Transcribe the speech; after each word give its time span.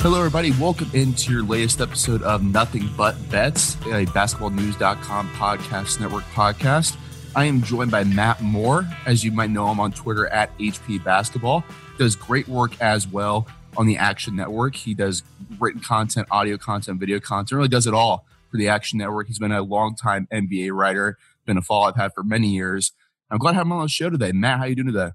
Hello, 0.00 0.18
everybody. 0.18 0.52
Welcome 0.52 0.88
into 0.94 1.32
your 1.32 1.42
latest 1.42 1.80
episode 1.80 2.22
of 2.22 2.40
Nothing 2.40 2.88
But 2.96 3.16
Bets, 3.30 3.74
a 3.86 4.06
basketballnews.com 4.06 5.28
podcast 5.30 5.98
network 5.98 6.22
podcast. 6.26 6.96
I 7.34 7.46
am 7.46 7.62
joined 7.62 7.90
by 7.90 8.04
Matt 8.04 8.40
Moore, 8.40 8.86
as 9.06 9.24
you 9.24 9.32
might 9.32 9.50
know 9.50 9.68
him 9.68 9.80
on 9.80 9.90
Twitter 9.90 10.28
at 10.28 10.56
HP 10.58 11.02
Basketball. 11.02 11.64
Does 11.98 12.14
great 12.14 12.46
work 12.46 12.80
as 12.80 13.08
well 13.08 13.48
on 13.76 13.88
the 13.88 13.96
Action 13.96 14.36
Network. 14.36 14.76
He 14.76 14.94
does 14.94 15.24
written 15.58 15.80
content, 15.80 16.28
audio 16.30 16.56
content, 16.56 17.00
video 17.00 17.18
content, 17.18 17.56
really 17.56 17.68
does 17.68 17.88
it 17.88 17.92
all 17.92 18.24
for 18.52 18.56
the 18.56 18.68
Action 18.68 19.00
Network. 19.00 19.26
He's 19.26 19.40
been 19.40 19.50
a 19.50 19.62
long-time 19.62 20.28
NBA 20.32 20.70
writer, 20.72 21.18
been 21.44 21.58
a 21.58 21.62
follow 21.62 21.88
I've 21.88 21.96
had 21.96 22.12
for 22.14 22.22
many 22.22 22.50
years. 22.50 22.92
I'm 23.32 23.38
glad 23.38 23.52
to 23.52 23.56
have 23.56 23.66
him 23.66 23.72
on 23.72 23.82
the 23.82 23.88
show 23.88 24.10
today. 24.10 24.30
Matt, 24.30 24.60
how 24.60 24.66
you 24.66 24.76
doing 24.76 24.92
today? 24.92 25.10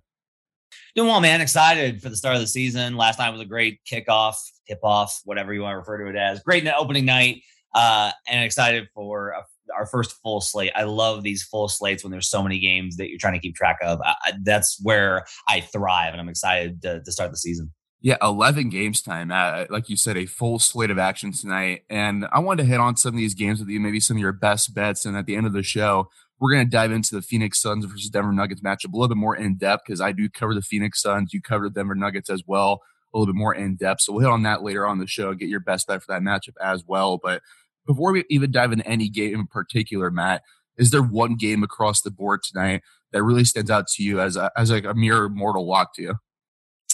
Doing 0.93 1.07
well, 1.07 1.21
man. 1.21 1.39
Excited 1.39 2.01
for 2.01 2.09
the 2.09 2.17
start 2.17 2.35
of 2.35 2.41
the 2.41 2.47
season. 2.47 2.97
Last 2.97 3.17
night 3.17 3.29
was 3.29 3.39
a 3.39 3.45
great 3.45 3.79
kickoff, 3.89 4.35
tip 4.67 4.79
off, 4.83 5.21
whatever 5.25 5.53
you 5.53 5.61
want 5.61 5.73
to 5.73 5.77
refer 5.77 5.97
to 6.03 6.09
it 6.09 6.15
as. 6.15 6.41
Great 6.41 6.67
opening 6.67 7.05
night, 7.05 7.41
uh, 7.73 8.11
and 8.27 8.43
excited 8.43 8.87
for 8.93 9.29
a, 9.29 9.43
our 9.75 9.85
first 9.85 10.15
full 10.23 10.41
slate. 10.41 10.71
I 10.75 10.83
love 10.83 11.23
these 11.23 11.43
full 11.43 11.67
slates 11.67 12.03
when 12.03 12.11
there's 12.11 12.29
so 12.29 12.43
many 12.43 12.59
games 12.59 12.97
that 12.97 13.09
you're 13.09 13.19
trying 13.19 13.33
to 13.33 13.39
keep 13.39 13.55
track 13.55 13.77
of. 13.81 13.99
I, 14.03 14.33
that's 14.43 14.79
where 14.81 15.25
I 15.47 15.61
thrive, 15.61 16.13
and 16.13 16.21
I'm 16.21 16.29
excited 16.29 16.81
to, 16.83 17.01
to 17.03 17.11
start 17.11 17.31
the 17.31 17.37
season. 17.37 17.71
Yeah, 18.03 18.17
11 18.21 18.67
games 18.67 19.01
time. 19.01 19.31
Uh, 19.31 19.63
like 19.69 19.87
you 19.87 19.95
said, 19.95 20.17
a 20.17 20.25
full 20.25 20.59
slate 20.59 20.91
of 20.91 20.99
action 20.99 21.31
tonight. 21.31 21.83
And 21.89 22.27
I 22.33 22.39
wanted 22.39 22.63
to 22.63 22.69
hit 22.69 22.81
on 22.81 22.97
some 22.97 23.13
of 23.13 23.17
these 23.17 23.33
games 23.33 23.61
with 23.61 23.69
you, 23.69 23.79
maybe 23.79 24.01
some 24.01 24.17
of 24.17 24.21
your 24.21 24.33
best 24.33 24.73
bets. 24.75 25.05
And 25.05 25.15
at 25.15 25.25
the 25.25 25.37
end 25.37 25.47
of 25.47 25.53
the 25.53 25.63
show, 25.63 26.09
we're 26.37 26.51
going 26.51 26.65
to 26.65 26.69
dive 26.69 26.91
into 26.91 27.15
the 27.15 27.21
Phoenix 27.21 27.61
Suns 27.61 27.85
versus 27.85 28.09
Denver 28.09 28.33
Nuggets 28.33 28.59
matchup 28.59 28.91
a 28.91 28.97
little 28.97 29.07
bit 29.07 29.15
more 29.15 29.37
in 29.37 29.55
depth 29.55 29.83
because 29.87 30.01
I 30.01 30.11
do 30.11 30.27
cover 30.27 30.53
the 30.53 30.61
Phoenix 30.61 31.01
Suns. 31.01 31.33
You 31.33 31.41
cover 31.41 31.69
the 31.69 31.73
Denver 31.73 31.95
Nuggets 31.95 32.29
as 32.29 32.43
well, 32.45 32.81
a 33.13 33.17
little 33.17 33.33
bit 33.33 33.37
more 33.37 33.53
in 33.53 33.75
depth. 33.75 34.01
So 34.01 34.13
we'll 34.13 34.21
hit 34.21 34.31
on 34.31 34.43
that 34.43 34.63
later 34.63 34.87
on 34.87 34.99
the 34.99 35.07
show 35.07 35.29
and 35.29 35.39
get 35.39 35.49
your 35.49 35.59
best 35.59 35.87
bet 35.87 36.01
for 36.01 36.13
that 36.13 36.21
matchup 36.21 36.55
as 36.61 36.83
well. 36.85 37.19
But 37.21 37.41
before 37.85 38.11
we 38.11 38.23
even 38.29 38.51
dive 38.51 38.71
into 38.71 38.87
any 38.87 39.09
game 39.09 39.35
in 39.35 39.47
particular, 39.47 40.09
Matt, 40.09 40.43
is 40.77 40.91
there 40.91 41.03
one 41.03 41.35
game 41.35 41.63
across 41.63 42.01
the 42.01 42.11
board 42.11 42.41
tonight 42.43 42.81
that 43.11 43.23
really 43.23 43.43
stands 43.43 43.69
out 43.69 43.87
to 43.87 44.03
you 44.03 44.19
as 44.19 44.35
a, 44.35 44.51
as 44.57 44.71
like 44.71 44.85
a 44.85 44.93
mere 44.93 45.29
mortal 45.29 45.67
lock 45.67 45.93
to 45.95 46.01
you? 46.01 46.15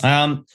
Um, 0.03 0.45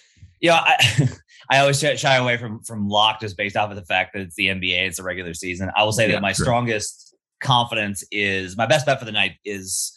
yeah, 0.41 0.57
I, 0.57 1.09
I 1.51 1.59
always 1.61 1.79
shy 1.81 2.17
away 2.17 2.37
from 2.37 2.63
from 2.63 2.89
lock 2.89 3.21
just 3.21 3.37
based 3.37 3.57
off 3.57 3.71
of 3.71 3.77
the 3.77 3.85
fact 3.85 4.13
that 4.13 4.21
it's 4.23 4.35
the 4.35 4.49
NBA, 4.49 4.89
it's 4.89 4.99
a 4.99 5.03
regular 5.03 5.35
season. 5.35 5.71
I 5.77 5.85
will 5.85 5.93
say 5.93 6.07
yeah, 6.07 6.17
that 6.17 6.23
my 6.23 6.33
sure. 6.33 6.45
strongest 6.45 7.15
confidence 7.43 8.05
is 8.11 8.57
my 8.57 8.67
best 8.67 8.87
bet 8.87 8.99
for 8.99 9.05
the 9.05 9.13
night 9.13 9.33
is 9.45 9.97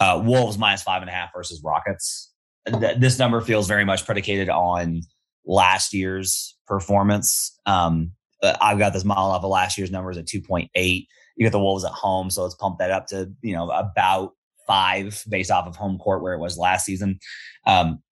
uh, 0.00 0.20
Wolves 0.24 0.58
minus 0.58 0.82
five 0.82 1.02
and 1.02 1.08
a 1.08 1.12
half 1.12 1.30
versus 1.34 1.62
Rockets. 1.64 2.32
Th- 2.66 2.98
this 2.98 3.18
number 3.18 3.40
feels 3.40 3.68
very 3.68 3.84
much 3.84 4.04
predicated 4.04 4.48
on 4.48 5.02
last 5.44 5.92
year's 5.92 6.56
performance. 6.66 7.58
Um, 7.66 8.12
I've 8.42 8.78
got 8.78 8.92
this 8.92 9.04
model 9.04 9.30
off 9.30 9.44
of 9.44 9.50
last 9.50 9.78
year's 9.78 9.90
numbers 9.90 10.18
at 10.18 10.26
2.8. 10.26 10.68
You 10.74 11.44
get 11.44 11.52
the 11.52 11.60
Wolves 11.60 11.84
at 11.84 11.92
home, 11.92 12.30
so 12.30 12.42
let's 12.42 12.54
pump 12.54 12.78
that 12.78 12.90
up 12.90 13.06
to 13.08 13.30
you 13.42 13.54
know 13.54 13.70
about 13.70 14.32
five 14.66 15.22
based 15.28 15.50
off 15.50 15.66
of 15.66 15.76
home 15.76 15.98
court 15.98 16.22
where 16.22 16.34
it 16.34 16.40
was 16.40 16.58
last 16.58 16.84
season. 16.84 17.18
Um, 17.66 18.02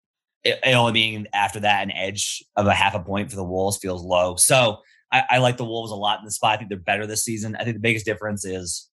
it, 0.44 0.58
it 0.64 0.74
only 0.74 0.92
being 0.92 1.26
after 1.32 1.60
that 1.60 1.82
an 1.82 1.90
edge 1.90 2.44
of 2.56 2.66
a 2.66 2.74
half 2.74 2.94
a 2.94 3.00
point 3.00 3.30
for 3.30 3.36
the 3.36 3.44
Wolves 3.44 3.78
feels 3.78 4.02
low. 4.02 4.36
So 4.36 4.78
I, 5.10 5.22
I 5.30 5.38
like 5.38 5.56
the 5.56 5.64
Wolves 5.64 5.90
a 5.90 5.96
lot 5.96 6.18
in 6.18 6.24
the 6.24 6.30
spot. 6.30 6.54
I 6.54 6.56
think 6.58 6.68
they're 6.68 6.78
better 6.78 7.06
this 7.06 7.24
season. 7.24 7.56
I 7.56 7.64
think 7.64 7.76
the 7.76 7.80
biggest 7.80 8.04
difference 8.04 8.44
is 8.44 8.88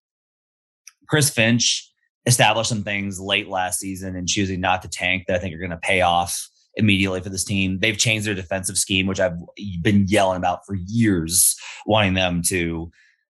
Chris 1.07 1.29
Finch 1.29 1.90
established 2.25 2.69
some 2.69 2.83
things 2.83 3.19
late 3.19 3.47
last 3.47 3.79
season 3.79 4.15
and 4.15 4.27
choosing 4.27 4.61
not 4.61 4.81
to 4.83 4.87
tank 4.87 5.25
that 5.27 5.35
I 5.35 5.39
think 5.39 5.55
are 5.55 5.59
going 5.59 5.71
to 5.71 5.77
pay 5.77 6.01
off 6.01 6.49
immediately 6.75 7.21
for 7.21 7.29
this 7.29 7.43
team. 7.43 7.79
They've 7.79 7.97
changed 7.97 8.27
their 8.27 8.35
defensive 8.35 8.77
scheme, 8.77 9.07
which 9.07 9.19
I've 9.19 9.37
been 9.81 10.05
yelling 10.07 10.37
about 10.37 10.65
for 10.65 10.75
years, 10.75 11.55
wanting 11.85 12.13
them 12.13 12.41
to, 12.43 12.91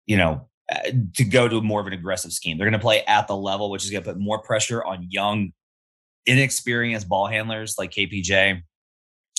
you 0.06 0.16
know, 0.16 0.48
uh, 0.70 0.90
to 1.16 1.24
go 1.24 1.48
to 1.48 1.60
more 1.60 1.80
of 1.80 1.86
an 1.86 1.92
aggressive 1.92 2.32
scheme. 2.32 2.58
They're 2.58 2.68
going 2.68 2.78
to 2.78 2.84
play 2.84 3.02
at 3.06 3.28
the 3.28 3.36
level, 3.36 3.70
which 3.70 3.84
is 3.84 3.90
going 3.90 4.04
to 4.04 4.10
put 4.10 4.20
more 4.20 4.42
pressure 4.42 4.84
on 4.84 5.06
young, 5.10 5.52
inexperienced 6.26 7.08
ball 7.08 7.26
handlers 7.26 7.76
like 7.78 7.90
KPJ 7.90 8.62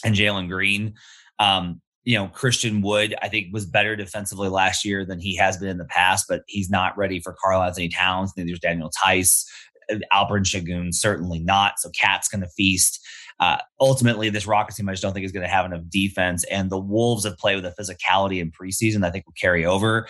and 0.04 0.16
Jalen 0.16 0.50
Green. 0.50 0.96
Um, 1.40 1.82
you 2.06 2.18
know, 2.18 2.28
Christian 2.28 2.82
Wood, 2.82 3.16
I 3.22 3.30
think, 3.30 3.54
was 3.54 3.66
better 3.66 3.96
defensively 3.96 4.50
last 4.50 4.84
year 4.84 5.06
than 5.06 5.20
he 5.20 5.36
has 5.38 5.58
been 5.58 5.70
in 5.70 5.78
the 5.78 5.86
past, 5.86 6.26
but 6.28 6.44
he's 6.48 6.70
not 6.70 6.98
ready 6.98 7.20
for 7.20 7.36
Karl-Anthony 7.42 7.90
Towns. 7.90 8.34
Neither 8.36 8.58
Daniel 8.58 8.92
Theis. 9.02 9.46
Uh, 9.92 9.96
Alperen 10.14 10.44
Sengun, 10.44 10.94
certainly 10.94 11.40
not. 11.40 11.80
So 11.80 11.90
KAT's 11.90 12.28
going 12.28 12.42
to 12.42 12.50
feast. 12.50 13.00
Uh, 13.40 13.58
ultimately, 13.80 14.30
this 14.30 14.46
Rockets 14.46 14.78
team 14.78 14.88
I 14.88 14.94
just 14.94 15.02
don't 15.02 15.14
think 15.14 15.26
is 15.26 15.32
going 15.32 15.46
to 15.46 15.52
have 15.52 15.66
enough 15.66 15.82
defense. 15.90 16.44
And 16.46 16.70
the 16.70 16.80
Wolves 16.80 17.26
have 17.26 17.38
played 17.38 17.56
with 17.56 17.66
a 17.66 17.82
physicality 17.82 18.40
in 18.40 18.52
preseason 18.52 19.06
I 19.06 19.12
think 19.12 19.26
will 19.26 19.34
carry 19.34 19.66
over. 19.66 20.08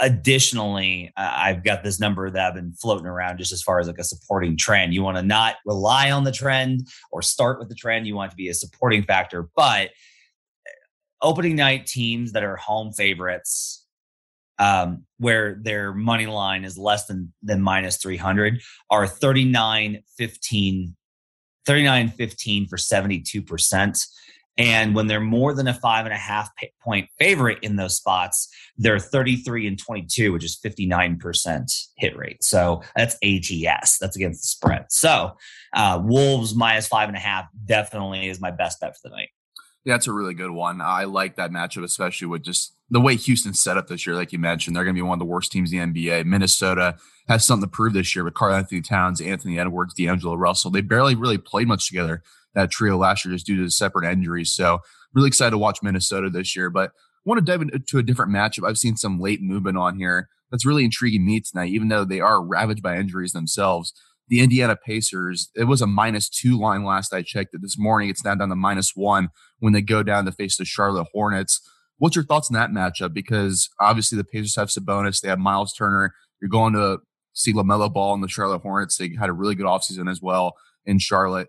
Additionally, 0.00 1.12
uh, 1.16 1.32
I've 1.32 1.62
got 1.62 1.84
this 1.84 2.00
number 2.00 2.28
that 2.30 2.46
I've 2.48 2.54
been 2.54 2.72
floating 2.72 3.06
around 3.06 3.38
just 3.38 3.52
as 3.52 3.62
far 3.62 3.78
as 3.78 3.86
like 3.86 3.98
a 3.98 4.04
supporting 4.04 4.56
trend. 4.56 4.94
You 4.94 5.02
want 5.02 5.16
to 5.16 5.22
not 5.22 5.56
rely 5.64 6.10
on 6.10 6.24
the 6.24 6.32
trend 6.32 6.88
or 7.12 7.22
start 7.22 7.58
with 7.60 7.68
the 7.68 7.74
trend. 7.74 8.06
You 8.06 8.16
want 8.16 8.30
to 8.30 8.36
be 8.36 8.48
a 8.48 8.54
supporting 8.54 9.04
factor, 9.04 9.48
but 9.54 9.90
opening 11.22 11.56
night 11.56 11.86
teams 11.86 12.32
that 12.32 12.44
are 12.44 12.56
home 12.56 12.92
favorites 12.92 13.86
um, 14.58 15.04
where 15.18 15.58
their 15.62 15.92
money 15.92 16.26
line 16.26 16.64
is 16.64 16.78
less 16.78 17.06
than 17.06 17.32
than 17.42 17.60
minus 17.60 17.98
300 17.98 18.60
are 18.90 19.06
39 19.06 20.02
15 20.16 20.96
39 21.66 22.08
15 22.10 22.68
for 22.68 22.76
72% 22.76 24.06
and 24.58 24.94
when 24.94 25.06
they're 25.06 25.20
more 25.20 25.52
than 25.52 25.68
a 25.68 25.74
five 25.74 26.06
and 26.06 26.14
a 26.14 26.18
half 26.18 26.48
point 26.82 27.08
favorite 27.18 27.58
in 27.62 27.76
those 27.76 27.96
spots 27.96 28.48
they're 28.78 28.98
33 28.98 29.66
and 29.66 29.78
22 29.78 30.32
which 30.32 30.44
is 30.44 30.58
59% 30.64 31.88
hit 31.96 32.16
rate. 32.16 32.42
So 32.42 32.82
that's 32.94 33.16
ats 33.22 33.98
that's 33.98 34.16
against 34.16 34.42
the 34.42 34.46
spread. 34.46 34.86
So 34.88 35.36
uh, 35.74 36.00
wolves 36.02 36.54
minus 36.54 36.86
five 36.86 37.08
and 37.08 37.16
a 37.16 37.20
half 37.20 37.46
definitely 37.64 38.28
is 38.28 38.40
my 38.40 38.50
best 38.50 38.80
bet 38.80 38.94
for 38.94 39.08
the 39.08 39.16
night 39.16 39.28
that's 39.86 40.06
a 40.06 40.12
really 40.12 40.34
good 40.34 40.50
one. 40.50 40.80
I 40.80 41.04
like 41.04 41.36
that 41.36 41.52
matchup, 41.52 41.84
especially 41.84 42.26
with 42.26 42.42
just 42.42 42.74
the 42.90 43.00
way 43.00 43.14
Houston's 43.16 43.60
set 43.60 43.76
up 43.76 43.86
this 43.86 44.06
year. 44.06 44.16
Like 44.16 44.32
you 44.32 44.38
mentioned, 44.38 44.74
they're 44.74 44.84
going 44.84 44.94
to 44.94 44.98
be 44.98 45.06
one 45.06 45.16
of 45.16 45.20
the 45.20 45.24
worst 45.24 45.52
teams 45.52 45.72
in 45.72 45.92
the 45.92 46.08
NBA. 46.08 46.24
Minnesota 46.24 46.96
has 47.28 47.44
something 47.44 47.68
to 47.68 47.72
prove 47.72 47.92
this 47.92 48.14
year 48.14 48.24
with 48.24 48.34
Karl-Anthony 48.34 48.82
Towns, 48.82 49.20
Anthony 49.20 49.58
Edwards, 49.58 49.94
D'Angelo 49.94 50.34
Russell. 50.34 50.70
They 50.70 50.80
barely 50.80 51.14
really 51.14 51.38
played 51.38 51.68
much 51.68 51.88
together, 51.88 52.22
that 52.54 52.70
trio 52.70 52.96
last 52.96 53.24
year, 53.24 53.34
just 53.34 53.46
due 53.46 53.62
to 53.62 53.70
separate 53.70 54.10
injuries. 54.10 54.52
So, 54.52 54.80
really 55.14 55.28
excited 55.28 55.52
to 55.52 55.58
watch 55.58 55.78
Minnesota 55.82 56.30
this 56.30 56.56
year. 56.56 56.68
But 56.68 56.90
I 56.90 56.92
want 57.24 57.38
to 57.38 57.44
dive 57.44 57.62
into 57.62 57.98
a 57.98 58.02
different 58.02 58.32
matchup. 58.32 58.68
I've 58.68 58.78
seen 58.78 58.96
some 58.96 59.20
late 59.20 59.40
movement 59.40 59.78
on 59.78 59.98
here 59.98 60.28
that's 60.50 60.66
really 60.66 60.84
intriguing 60.84 61.24
me 61.24 61.40
tonight, 61.40 61.70
even 61.70 61.88
though 61.88 62.04
they 62.04 62.20
are 62.20 62.44
ravaged 62.44 62.82
by 62.82 62.96
injuries 62.96 63.32
themselves 63.32 63.92
the 64.28 64.40
Indiana 64.40 64.76
Pacers, 64.76 65.50
it 65.54 65.64
was 65.64 65.80
a 65.80 65.86
minus 65.86 66.28
two 66.28 66.58
line 66.58 66.84
last 66.84 67.12
I 67.12 67.22
checked 67.22 67.54
it 67.54 67.62
this 67.62 67.78
morning. 67.78 68.08
It's 68.08 68.24
now 68.24 68.34
down 68.34 68.48
to 68.48 68.56
minus 68.56 68.92
one 68.94 69.28
when 69.60 69.72
they 69.72 69.82
go 69.82 70.02
down 70.02 70.24
to 70.24 70.32
face 70.32 70.56
the 70.56 70.64
Charlotte 70.64 71.06
Hornets. 71.12 71.60
What's 71.98 72.16
your 72.16 72.24
thoughts 72.24 72.50
on 72.50 72.54
that 72.54 72.70
matchup? 72.70 73.14
Because 73.14 73.68
obviously 73.80 74.18
the 74.18 74.24
Pacers 74.24 74.56
have 74.56 74.68
Sabonis, 74.68 75.20
they 75.20 75.28
have 75.28 75.38
Miles 75.38 75.72
Turner. 75.72 76.12
You're 76.40 76.50
going 76.50 76.74
to 76.74 76.98
see 77.32 77.52
LaMelo 77.52 77.92
Ball 77.92 78.14
and 78.14 78.22
the 78.22 78.28
Charlotte 78.28 78.62
Hornets. 78.62 78.96
They 78.96 79.14
had 79.18 79.28
a 79.28 79.32
really 79.32 79.54
good 79.54 79.66
offseason 79.66 80.10
as 80.10 80.20
well 80.20 80.54
in 80.84 80.98
Charlotte. 80.98 81.48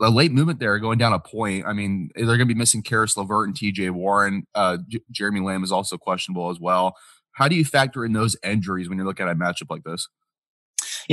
The 0.00 0.10
late 0.10 0.32
movement 0.32 0.58
there 0.58 0.78
going 0.78 0.98
down 0.98 1.12
a 1.12 1.20
point. 1.20 1.64
I 1.66 1.72
mean, 1.72 2.10
they're 2.16 2.26
going 2.26 2.40
to 2.40 2.46
be 2.46 2.54
missing 2.54 2.82
Caris 2.82 3.16
LeVert 3.16 3.46
and 3.46 3.56
TJ 3.56 3.90
Warren. 3.92 4.46
Uh, 4.54 4.78
J- 4.88 5.00
Jeremy 5.10 5.40
Lamb 5.40 5.62
is 5.62 5.70
also 5.70 5.96
questionable 5.96 6.50
as 6.50 6.58
well. 6.58 6.96
How 7.32 7.46
do 7.46 7.54
you 7.54 7.64
factor 7.64 8.04
in 8.04 8.12
those 8.12 8.36
injuries 8.42 8.88
when 8.88 8.98
you're 8.98 9.06
looking 9.06 9.26
at 9.26 9.32
a 9.32 9.38
matchup 9.38 9.70
like 9.70 9.84
this? 9.84 10.08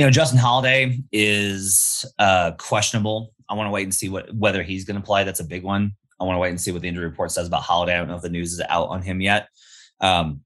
You 0.00 0.06
know, 0.06 0.10
Justin 0.10 0.38
Holiday 0.38 0.98
is 1.12 2.06
uh, 2.18 2.52
questionable. 2.52 3.34
I 3.50 3.54
want 3.54 3.66
to 3.66 3.70
wait 3.70 3.82
and 3.82 3.94
see 3.94 4.08
what 4.08 4.34
whether 4.34 4.62
he's 4.62 4.86
going 4.86 4.98
to 4.98 5.04
play. 5.04 5.24
That's 5.24 5.40
a 5.40 5.44
big 5.44 5.62
one. 5.62 5.92
I 6.18 6.24
want 6.24 6.36
to 6.36 6.38
wait 6.38 6.48
and 6.48 6.58
see 6.58 6.72
what 6.72 6.80
the 6.80 6.88
injury 6.88 7.04
report 7.04 7.32
says 7.32 7.46
about 7.46 7.64
Holiday. 7.64 7.92
I 7.92 7.98
don't 7.98 8.08
know 8.08 8.16
if 8.16 8.22
the 8.22 8.30
news 8.30 8.54
is 8.54 8.62
out 8.66 8.88
on 8.88 9.02
him 9.02 9.20
yet. 9.20 9.48
Um, 10.00 10.40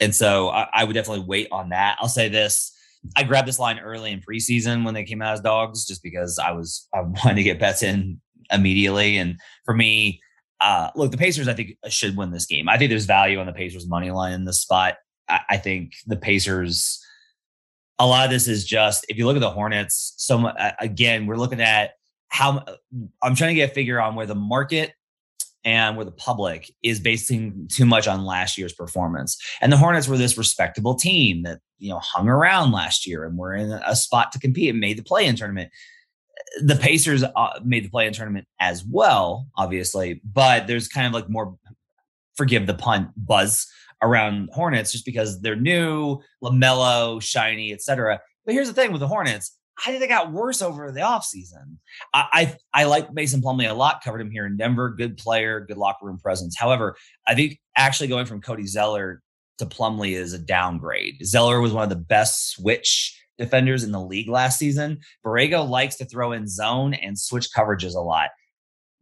and 0.00 0.14
so 0.14 0.50
I, 0.50 0.68
I, 0.74 0.84
would 0.84 0.92
definitely 0.92 1.24
wait 1.24 1.48
on 1.50 1.70
that. 1.70 1.96
I'll 1.98 2.08
say 2.10 2.28
this. 2.28 2.76
I 3.16 3.22
grabbed 3.22 3.48
this 3.48 3.58
line 3.58 3.78
early 3.78 4.12
in 4.12 4.20
preseason 4.20 4.84
when 4.84 4.92
they 4.92 5.04
came 5.04 5.22
out 5.22 5.32
as 5.32 5.40
dogs, 5.40 5.86
just 5.86 6.02
because 6.02 6.38
I 6.38 6.52
was 6.52 6.86
I 6.92 7.00
wanted 7.00 7.36
to 7.36 7.42
get 7.42 7.58
bets 7.58 7.82
in 7.82 8.20
immediately. 8.52 9.16
And 9.16 9.40
for 9.64 9.74
me, 9.74 10.20
uh, 10.60 10.90
look, 10.94 11.10
the 11.10 11.16
Pacers 11.16 11.48
I 11.48 11.54
think 11.54 11.70
should 11.88 12.18
win 12.18 12.32
this 12.32 12.44
game. 12.44 12.68
I 12.68 12.76
think 12.76 12.90
there's 12.90 13.06
value 13.06 13.40
on 13.40 13.46
the 13.46 13.54
Pacers 13.54 13.88
money 13.88 14.10
line 14.10 14.34
in 14.34 14.44
this 14.44 14.60
spot. 14.60 14.96
I, 15.26 15.40
I 15.48 15.56
think 15.56 15.94
the 16.06 16.18
Pacers 16.18 17.02
a 18.00 18.06
lot 18.06 18.24
of 18.24 18.30
this 18.30 18.48
is 18.48 18.64
just 18.64 19.04
if 19.08 19.18
you 19.18 19.26
look 19.26 19.36
at 19.36 19.40
the 19.40 19.50
Hornets. 19.50 20.14
So 20.16 20.50
again, 20.80 21.26
we're 21.26 21.36
looking 21.36 21.60
at 21.60 21.92
how 22.28 22.64
I'm 23.22 23.34
trying 23.34 23.50
to 23.50 23.54
get 23.54 23.70
a 23.70 23.74
figure 23.74 24.00
on 24.00 24.14
where 24.14 24.26
the 24.26 24.34
market 24.34 24.94
and 25.64 25.96
where 25.96 26.06
the 26.06 26.10
public 26.10 26.72
is 26.82 26.98
basing 26.98 27.68
too 27.70 27.84
much 27.84 28.08
on 28.08 28.24
last 28.24 28.56
year's 28.56 28.72
performance. 28.72 29.38
And 29.60 29.70
the 29.70 29.76
Hornets 29.76 30.08
were 30.08 30.16
this 30.16 30.38
respectable 30.38 30.94
team 30.94 31.42
that 31.42 31.60
you 31.78 31.90
know 31.90 31.98
hung 31.98 32.28
around 32.28 32.72
last 32.72 33.06
year 33.06 33.24
and 33.24 33.36
were 33.36 33.54
in 33.54 33.70
a 33.70 33.94
spot 33.94 34.32
to 34.32 34.38
compete 34.38 34.70
and 34.70 34.80
made 34.80 34.96
the 34.96 35.02
play 35.02 35.26
in 35.26 35.36
tournament. 35.36 35.70
the 36.62 36.76
Pacers 36.76 37.22
uh, 37.22 37.60
made 37.64 37.84
the 37.84 37.90
play-in 37.90 38.12
tournament 38.12 38.46
as 38.60 38.84
well, 38.84 39.46
obviously, 39.56 40.20
but 40.24 40.66
there's 40.66 40.88
kind 40.88 41.06
of 41.06 41.12
like 41.12 41.28
more, 41.28 41.56
forgive 42.34 42.66
the 42.66 42.74
pun, 42.74 43.12
buzz 43.16 43.66
around 44.02 44.48
Hornets 44.52 44.92
just 44.92 45.04
because 45.04 45.40
they're 45.40 45.56
new, 45.56 46.20
LaMelo, 46.42 47.22
shiny, 47.22 47.72
etc. 47.72 48.20
But 48.44 48.54
here's 48.54 48.68
the 48.68 48.74
thing 48.74 48.92
with 48.92 49.00
the 49.00 49.08
Hornets. 49.08 49.56
I 49.78 49.90
think 49.90 50.00
they 50.00 50.08
got 50.08 50.32
worse 50.32 50.60
over 50.60 50.92
the 50.92 51.00
offseason. 51.00 51.76
I, 52.12 52.56
I 52.72 52.82
I 52.82 52.84
like 52.84 53.12
Mason 53.14 53.40
Plumlee 53.40 53.70
a 53.70 53.74
lot. 53.74 54.02
Covered 54.04 54.20
him 54.20 54.30
here 54.30 54.46
in 54.46 54.56
Denver. 54.56 54.90
Good 54.90 55.16
player, 55.16 55.60
good 55.60 55.78
locker 55.78 56.06
room 56.06 56.18
presence. 56.18 56.56
However, 56.58 56.96
I 57.26 57.34
think 57.34 57.58
actually 57.76 58.08
going 58.08 58.26
from 58.26 58.42
Cody 58.42 58.66
Zeller 58.66 59.22
to 59.58 59.66
Plumlee 59.66 60.12
is 60.12 60.32
a 60.32 60.38
downgrade. 60.38 61.24
Zeller 61.24 61.60
was 61.60 61.72
one 61.72 61.84
of 61.84 61.90
the 61.90 61.96
best 61.96 62.50
switch 62.50 63.16
defenders 63.38 63.82
in 63.82 63.92
the 63.92 64.00
league 64.00 64.28
last 64.28 64.58
season. 64.58 64.98
Borrego 65.24 65.66
likes 65.66 65.96
to 65.96 66.04
throw 66.04 66.32
in 66.32 66.46
zone 66.46 66.94
and 66.94 67.18
switch 67.18 67.48
coverages 67.56 67.94
a 67.94 68.00
lot. 68.00 68.28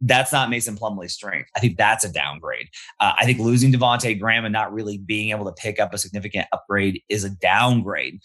That's 0.01 0.31
not 0.31 0.49
Mason 0.49 0.77
Plumlee's 0.77 1.13
strength. 1.13 1.49
I 1.55 1.59
think 1.59 1.77
that's 1.77 2.05
a 2.05 2.11
downgrade. 2.11 2.67
Uh, 2.99 3.13
I 3.17 3.25
think 3.25 3.39
losing 3.39 3.71
Devonte 3.71 4.19
Graham 4.19 4.45
and 4.45 4.53
not 4.53 4.71
really 4.71 4.97
being 4.97 5.31
able 5.31 5.45
to 5.45 5.51
pick 5.51 5.79
up 5.79 5.93
a 5.93 5.97
significant 5.97 6.47
upgrade 6.53 7.01
is 7.09 7.23
a 7.23 7.29
downgrade 7.29 8.21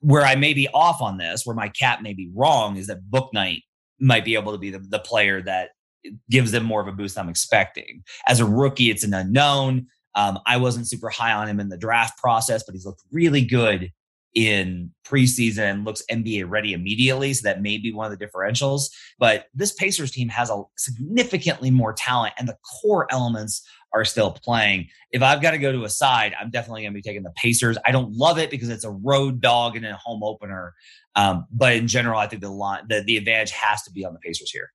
where 0.00 0.22
I 0.22 0.34
may 0.34 0.52
be 0.52 0.68
off 0.68 1.00
on 1.00 1.16
this, 1.16 1.46
where 1.46 1.56
my 1.56 1.68
cap 1.68 2.02
may 2.02 2.12
be 2.12 2.30
wrong, 2.34 2.76
is 2.76 2.88
that 2.88 3.10
Bouknight 3.10 3.62
might 3.98 4.24
be 4.24 4.34
able 4.34 4.52
to 4.52 4.58
be 4.58 4.70
the, 4.70 4.80
the 4.80 4.98
player 4.98 5.40
that 5.42 5.70
gives 6.30 6.52
them 6.52 6.64
more 6.64 6.82
of 6.82 6.88
a 6.88 6.92
boost 6.92 7.18
I'm 7.18 7.30
expecting. 7.30 8.02
As 8.28 8.38
a 8.38 8.44
rookie, 8.44 8.90
it's 8.90 9.02
an 9.02 9.14
unknown. 9.14 9.86
Um, 10.14 10.38
I 10.46 10.58
wasn't 10.58 10.88
super 10.88 11.08
high 11.08 11.32
on 11.32 11.48
him 11.48 11.58
in 11.58 11.70
the 11.70 11.78
draft 11.78 12.18
process, 12.18 12.62
but 12.64 12.74
he's 12.74 12.84
looked 12.84 13.02
really 13.10 13.44
good 13.44 13.90
in 14.34 14.90
preseason 15.06 15.84
looks 15.84 16.02
NBA 16.10 16.48
ready 16.48 16.72
immediately. 16.72 17.32
So 17.34 17.48
that 17.48 17.62
may 17.62 17.78
be 17.78 17.92
one 17.92 18.10
of 18.10 18.18
the 18.18 18.24
differentials. 18.24 18.84
But 19.18 19.46
this 19.54 19.72
Pacers 19.72 20.10
team 20.10 20.28
has 20.28 20.50
a 20.50 20.62
significantly 20.76 21.70
more 21.70 21.92
talent, 21.92 22.34
and 22.38 22.48
the 22.48 22.56
core 22.82 23.06
elements 23.10 23.66
are 23.92 24.04
still 24.04 24.32
playing. 24.32 24.88
If 25.12 25.22
I've 25.22 25.40
got 25.40 25.52
to 25.52 25.58
go 25.58 25.70
to 25.70 25.84
a 25.84 25.88
side, 25.88 26.34
I'm 26.38 26.50
definitely 26.50 26.82
going 26.82 26.92
to 26.92 26.98
be 26.98 27.02
taking 27.02 27.22
the 27.22 27.32
Pacers. 27.36 27.78
I 27.86 27.92
don't 27.92 28.12
love 28.12 28.38
it 28.38 28.50
because 28.50 28.68
it's 28.68 28.84
a 28.84 28.90
road 28.90 29.40
dog 29.40 29.76
and 29.76 29.86
a 29.86 29.94
home 29.94 30.24
opener. 30.24 30.74
Um, 31.14 31.46
but 31.52 31.74
in 31.74 31.86
general, 31.86 32.18
I 32.18 32.26
think 32.26 32.42
the 32.42 32.50
line, 32.50 32.82
the, 32.88 33.02
the 33.06 33.16
advantage 33.16 33.52
has 33.52 33.82
to 33.84 33.92
be 33.92 34.04
on 34.04 34.12
the 34.12 34.18
Pacers 34.18 34.50
here. 34.50 34.70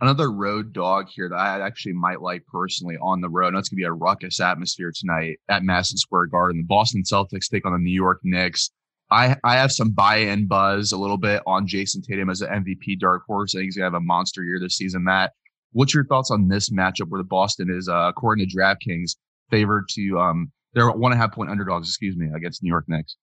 Another 0.00 0.32
road 0.32 0.72
dog 0.72 1.08
here 1.08 1.28
that 1.28 1.34
I 1.36 1.60
actually 1.60 1.92
might 1.92 2.22
like 2.22 2.44
personally 2.46 2.96
on 3.02 3.20
the 3.20 3.28
road. 3.28 3.54
That's 3.54 3.68
going 3.68 3.76
to 3.76 3.82
be 3.82 3.84
a 3.84 3.92
ruckus 3.92 4.40
atmosphere 4.40 4.92
tonight 4.94 5.38
at 5.48 5.62
Madison 5.62 5.98
Square 5.98 6.26
Garden. 6.26 6.62
The 6.62 6.66
Boston 6.66 7.02
Celtics 7.02 7.50
take 7.50 7.66
on 7.66 7.72
the 7.72 7.78
New 7.78 7.94
York 7.94 8.20
Knicks. 8.22 8.70
I, 9.10 9.36
I 9.44 9.56
have 9.56 9.72
some 9.72 9.90
buy-in 9.90 10.46
buzz 10.46 10.92
a 10.92 10.96
little 10.96 11.18
bit 11.18 11.42
on 11.46 11.66
Jayson 11.66 12.00
Tatum 12.00 12.30
as 12.30 12.40
an 12.40 12.64
MVP 12.64 12.98
dark 12.98 13.24
horse. 13.26 13.54
I 13.54 13.58
think 13.58 13.66
he's 13.66 13.76
gonna 13.76 13.86
have 13.86 13.94
a 13.94 14.00
monster 14.00 14.44
year 14.44 14.60
this 14.60 14.76
season. 14.76 15.04
Matt, 15.04 15.32
What's 15.72 15.94
your 15.94 16.04
thoughts 16.04 16.30
on 16.30 16.48
this 16.48 16.70
matchup 16.70 17.08
where 17.08 17.20
the 17.20 17.28
Boston 17.28 17.70
is, 17.70 17.88
uh, 17.88 18.06
according 18.08 18.46
to 18.46 18.56
DraftKings, 18.56 19.16
favored 19.50 19.88
to 19.90 20.18
um, 20.18 20.50
they're 20.74 20.90
one 20.90 21.12
and 21.12 21.20
a 21.20 21.22
half 21.22 21.32
point 21.32 21.50
underdogs, 21.50 21.88
excuse 21.88 22.16
me, 22.16 22.28
against 22.34 22.62
New 22.62 22.68
York 22.68 22.84
Knicks? 22.88 23.16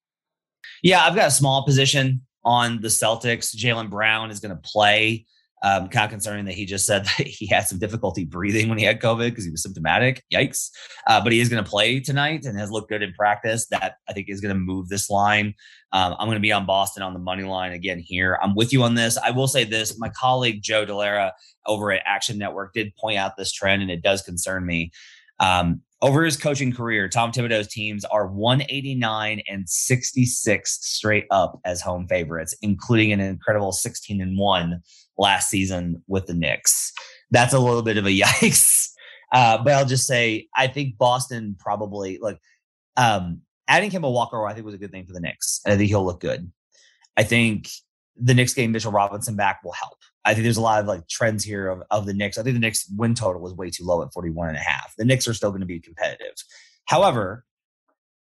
Yeah, 0.81 1.03
I've 1.03 1.15
got 1.15 1.27
a 1.27 1.31
small 1.31 1.65
position 1.65 2.21
on 2.45 2.79
the 2.81 2.87
Celtics. 2.87 3.55
Jaylen 3.55 3.89
Brown 3.89 4.31
is 4.31 4.39
going 4.39 4.55
to 4.55 4.61
play. 4.61 5.25
Um, 5.63 5.89
kind 5.89 6.05
of 6.05 6.11
concerning 6.11 6.45
that 6.45 6.53
he 6.53 6.65
just 6.65 6.85
said 6.85 7.05
that 7.17 7.25
he 7.27 7.47
had 7.47 7.67
some 7.67 7.79
difficulty 7.79 8.25
breathing 8.25 8.69
when 8.69 8.77
he 8.77 8.83
had 8.83 9.01
COVID 9.01 9.29
because 9.29 9.43
he 9.43 9.51
was 9.51 9.63
symptomatic. 9.63 10.23
Yikes. 10.31 10.69
Uh, 11.07 11.21
but 11.21 11.31
he 11.31 11.39
is 11.39 11.49
going 11.49 11.63
to 11.63 11.69
play 11.69 11.99
tonight 11.99 12.45
and 12.45 12.59
has 12.59 12.71
looked 12.71 12.89
good 12.89 13.01
in 13.01 13.13
practice. 13.13 13.67
That 13.67 13.95
I 14.07 14.13
think 14.13 14.29
is 14.29 14.41
going 14.41 14.53
to 14.53 14.59
move 14.59 14.89
this 14.89 15.09
line. 15.09 15.55
Um, 15.93 16.15
I'm 16.19 16.27
going 16.27 16.35
to 16.35 16.41
be 16.41 16.51
on 16.51 16.65
Boston 16.65 17.01
on 17.01 17.13
the 17.13 17.19
money 17.19 17.43
line 17.43 17.71
again 17.71 17.99
here. 17.99 18.37
I'm 18.41 18.55
with 18.55 18.71
you 18.73 18.83
on 18.83 18.95
this. 18.95 19.17
I 19.17 19.31
will 19.31 19.47
say 19.47 19.63
this 19.63 19.97
my 19.97 20.09
colleague 20.09 20.61
Joe 20.61 20.85
Dellera 20.85 21.31
over 21.65 21.91
at 21.91 22.03
Action 22.05 22.37
Network 22.37 22.73
did 22.73 22.95
point 22.95 23.17
out 23.17 23.37
this 23.37 23.51
trend, 23.51 23.81
and 23.81 23.91
it 23.91 24.01
does 24.01 24.21
concern 24.21 24.65
me. 24.65 24.91
Um, 25.39 25.81
over 26.01 26.23
his 26.23 26.37
coaching 26.37 26.71
career, 26.71 27.09
Tom 27.09 27.31
Thibodeau's 27.31 27.67
teams 27.67 28.05
are 28.05 28.27
189 28.27 29.41
and 29.47 29.67
66 29.67 30.79
straight 30.85 31.25
up 31.31 31.59
as 31.65 31.81
home 31.81 32.07
favorites, 32.07 32.55
including 32.61 33.11
an 33.13 33.19
incredible 33.19 33.71
16 33.71 34.21
and 34.21 34.37
1 34.37 34.81
last 35.17 35.49
season 35.49 36.03
with 36.07 36.27
the 36.27 36.33
Knicks. 36.33 36.93
That's 37.31 37.53
a 37.53 37.59
little 37.59 37.81
bit 37.81 37.97
of 37.97 38.05
a 38.05 38.09
yikes. 38.19 38.89
Uh, 39.31 39.61
but 39.61 39.73
I'll 39.73 39.85
just 39.85 40.07
say, 40.07 40.47
I 40.55 40.67
think 40.67 40.97
Boston 40.97 41.55
probably 41.59 42.17
like 42.19 42.39
um, 42.95 43.41
adding 43.67 43.91
Kemba 43.91 44.11
Walker, 44.11 44.45
I 44.45 44.53
think 44.53 44.65
was 44.65 44.75
a 44.75 44.79
good 44.79 44.91
thing 44.91 45.05
for 45.05 45.13
the 45.13 45.19
Knicks. 45.19 45.61
And 45.65 45.73
I 45.73 45.77
think 45.77 45.89
he'll 45.89 46.05
look 46.05 46.21
good. 46.21 46.51
I 47.17 47.23
think 47.23 47.69
the 48.15 48.33
Knicks 48.33 48.53
getting 48.53 48.71
Mitchell 48.71 48.91
Robinson 48.91 49.35
back 49.35 49.63
will 49.63 49.73
help. 49.73 49.97
I 50.25 50.33
think 50.33 50.43
there's 50.43 50.57
a 50.57 50.61
lot 50.61 50.81
of 50.81 50.87
like 50.87 51.07
trends 51.07 51.43
here 51.43 51.69
of, 51.69 51.83
of 51.91 52.05
the 52.05 52.13
Knicks. 52.13 52.37
I 52.37 52.43
think 52.43 52.55
the 52.55 52.59
Knicks 52.59 52.89
win 52.95 53.15
total 53.15 53.41
was 53.41 53.53
way 53.53 53.69
too 53.69 53.85
low 53.85 54.01
at 54.01 54.13
41 54.13 54.49
and 54.49 54.57
a 54.57 54.61
half. 54.61 54.93
The 54.97 55.05
Knicks 55.05 55.27
are 55.27 55.33
still 55.33 55.51
going 55.51 55.61
to 55.61 55.67
be 55.67 55.79
competitive. 55.79 56.33
However, 56.85 57.45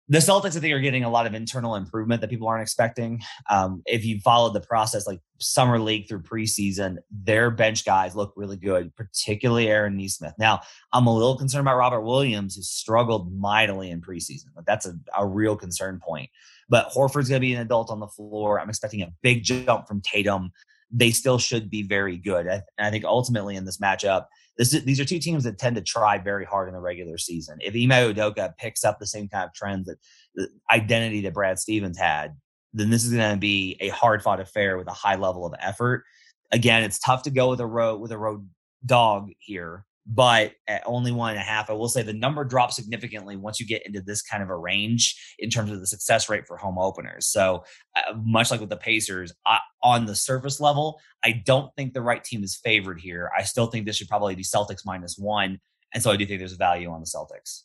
the 0.08 0.20
Celtics, 0.20 0.56
I 0.56 0.60
think, 0.60 0.74
are 0.74 0.80
getting 0.80 1.04
a 1.04 1.10
lot 1.10 1.26
of 1.26 1.34
internal 1.34 1.76
improvement 1.76 2.22
that 2.22 2.30
people 2.30 2.48
aren't 2.48 2.62
expecting. 2.62 3.22
Um, 3.50 3.82
if 3.88 4.06
you 4.06 4.20
followed 4.20 4.54
the 4.54 4.62
process, 4.62 5.08
like 5.08 5.20
summer 5.40 5.80
league 5.80 6.08
through 6.08 6.22
preseason, 6.22 6.98
their 7.12 7.50
bench 7.50 7.86
guys 7.86 8.16
look 8.16 8.32
really 8.36 8.58
good, 8.58 8.96
particularly 8.96 9.68
Aaron 9.68 9.98
Nesmith. 9.98 10.36
Now, 10.38 10.62
I'm 10.94 11.08
a 11.08 11.14
little 11.14 11.38
concerned 11.38 11.62
about 11.62 11.78
Robert 11.78 12.02
Williams, 12.02 12.56
who 12.56 12.62
struggled 12.62 13.36
mightily 13.36 13.90
in 13.90 14.02
preseason. 14.02 14.46
Like 14.56 14.66
that's 14.66 14.86
a, 14.86 14.94
a 15.18 15.26
real 15.26 15.56
concern 15.56 16.00
point. 16.06 16.30
But 16.70 16.90
Horford's 16.90 17.30
going 17.30 17.40
to 17.40 17.48
be 17.48 17.54
an 17.54 17.62
adult 17.62 17.90
on 17.90 18.00
the 18.00 18.08
floor. 18.08 18.60
I'm 18.60 18.70
expecting 18.70 19.02
a 19.02 19.14
big 19.24 19.44
jump 19.44 19.88
from 19.88 20.02
Tatum. 20.02 20.52
They 20.92 21.12
still 21.12 21.40
should 21.40 21.70
be 21.70 21.82
very 21.82 22.18
good. 22.18 22.48
I, 22.48 22.62
I 22.78 22.92
think 22.92 23.06
ultimately 23.06 23.56
in 23.56 23.66
this 23.66 23.78
matchup, 23.78 24.26
this 24.58 24.74
is, 24.74 24.84
these 24.84 25.00
are 25.00 25.06
two 25.06 25.20
teams 25.20 25.44
that 25.44 25.58
tend 25.58 25.76
to 25.76 25.82
try 25.82 26.18
very 26.18 26.46
hard 26.46 26.68
in 26.68 26.74
the 26.74 26.80
regular 26.80 27.18
season. 27.18 27.58
If 27.62 27.74
Ime 27.74 28.14
Udoka 28.14 28.56
picks 28.58 28.84
up 28.84 29.00
the 29.00 29.08
same 29.08 29.28
kind 29.28 29.46
of 29.46 29.54
trends 29.54 29.88
that 29.88 29.98
the 30.36 30.50
identity 30.72 31.22
that 31.22 31.34
Brad 31.34 31.60
Stevens 31.60 31.98
had, 31.98 32.36
then 32.74 32.90
this 32.90 33.04
is 33.04 33.14
going 33.14 33.34
to 33.34 33.40
be 33.40 33.78
a 33.80 33.90
hard 33.90 34.22
fought 34.22 34.40
affair 34.40 34.78
with 34.78 34.88
a 34.88 34.94
high 34.94 35.16
level 35.16 35.46
of 35.46 35.54
effort. 35.60 36.04
Again, 36.52 36.84
it's 36.84 37.00
tough 37.00 37.24
to 37.24 37.32
go 37.32 37.50
with 37.50 37.60
a 37.60 37.66
road 37.66 38.00
with 38.00 38.12
a 38.12 38.18
road 38.18 38.48
dog 38.86 39.30
here 39.40 39.86
but 40.06 40.54
at 40.68 40.84
only 40.86 41.12
one 41.12 41.32
and 41.32 41.40
a 41.40 41.44
half, 41.44 41.70
I 41.70 41.74
will 41.74 41.90
say 41.90 42.04
the 42.04 42.14
number 42.14 42.44
drops 42.44 42.76
significantly 42.76 43.36
once 43.36 43.60
you 43.60 43.66
get 43.66 43.86
into 43.86 44.02
this 44.02 44.22
kind 44.22 44.44
of 44.44 44.50
a 44.50 44.56
range 44.56 45.36
in 45.40 45.50
terms 45.50 45.72
of 45.72 45.80
the 45.80 45.88
success 45.88 46.30
rate 46.30 46.46
for 46.48 46.58
home 46.58 46.78
openers. 46.78 47.28
So, 47.28 47.64
uh, 47.96 48.14
much 48.24 48.52
like 48.52 48.60
with 48.60 48.70
the 48.70 48.78
Pacers, 48.78 49.34
I, 49.48 49.60
on 49.82 50.06
the 50.06 50.16
surface 50.16 50.60
level, 50.60 51.00
I 51.24 51.42
don't 51.46 51.74
think 51.76 51.94
the 51.94 52.02
right 52.02 52.24
team 52.24 52.44
is 52.44 52.56
favored 52.56 53.00
here. 53.00 53.32
I 53.36 53.44
still 53.44 53.68
think 53.68 53.86
this 53.86 53.96
should 53.96 54.10
probably 54.10 54.36
be 54.36 54.44
Celtics 54.44 54.86
minus 54.86 55.18
one. 55.18 55.60
And 55.94 56.04
so 56.04 56.12
I 56.12 56.18
do 56.18 56.26
think 56.26 56.40
there's 56.40 56.54
value 56.54 56.92
on 56.92 57.00
the 57.00 57.08
Celtics. 57.08 57.64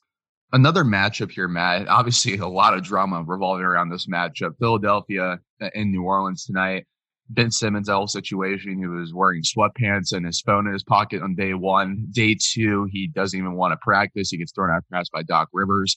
Another 0.52 0.82
matchup 0.82 1.30
here, 1.30 1.46
Matt. 1.46 1.88
Obviously, 1.88 2.36
a 2.38 2.48
lot 2.48 2.74
of 2.74 2.82
drama 2.82 3.22
revolving 3.22 3.64
around 3.64 3.90
this 3.90 4.06
matchup. 4.06 4.58
Philadelphia 4.58 5.38
in 5.74 5.92
New 5.92 6.02
Orleans 6.02 6.44
tonight. 6.44 6.86
Ben 7.30 7.50
Simmons 7.50 7.88
L 7.88 8.06
situation. 8.06 8.78
He 8.78 8.86
was 8.86 9.14
wearing 9.14 9.42
sweatpants 9.42 10.12
and 10.12 10.26
his 10.26 10.40
phone 10.40 10.66
in 10.66 10.72
his 10.72 10.84
pocket 10.84 11.22
on 11.22 11.34
day 11.34 11.54
one. 11.54 12.06
Day 12.10 12.36
two, 12.38 12.88
he 12.90 13.06
doesn't 13.06 13.38
even 13.38 13.54
want 13.54 13.72
to 13.72 13.78
practice. 13.80 14.30
He 14.30 14.36
gets 14.36 14.52
thrown 14.52 14.70
out 14.70 14.78
of 14.78 14.88
practice 14.88 15.10
by 15.10 15.22
Doc 15.22 15.48
Rivers. 15.52 15.96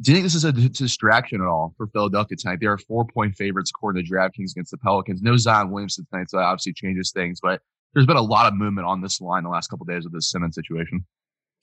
Do 0.00 0.12
you 0.12 0.16
think 0.16 0.26
this 0.26 0.34
is 0.34 0.44
a 0.44 0.52
distraction 0.52 1.40
at 1.40 1.46
all 1.46 1.72
for 1.78 1.86
Philadelphia 1.86 2.36
tonight? 2.36 2.58
They 2.60 2.66
are 2.66 2.76
four 2.76 3.06
point 3.06 3.34
favorites 3.34 3.72
according 3.74 4.04
to 4.04 4.10
DraftKings 4.10 4.52
against 4.52 4.70
the 4.70 4.78
Pelicans. 4.78 5.22
No 5.22 5.36
Zion 5.36 5.70
Williamson 5.70 6.06
tonight, 6.10 6.28
so 6.28 6.36
that 6.36 6.44
obviously 6.44 6.74
changes 6.74 7.10
things. 7.10 7.40
But 7.42 7.62
there's 7.94 8.06
been 8.06 8.16
a 8.16 8.22
lot 8.22 8.46
of 8.46 8.54
movement 8.54 8.86
on 8.86 9.00
this 9.00 9.20
line 9.22 9.42
the 9.42 9.48
last 9.48 9.68
couple 9.68 9.84
of 9.84 9.88
days 9.88 10.04
with 10.04 10.12
this 10.12 10.30
Simmons 10.30 10.54
situation 10.54 11.06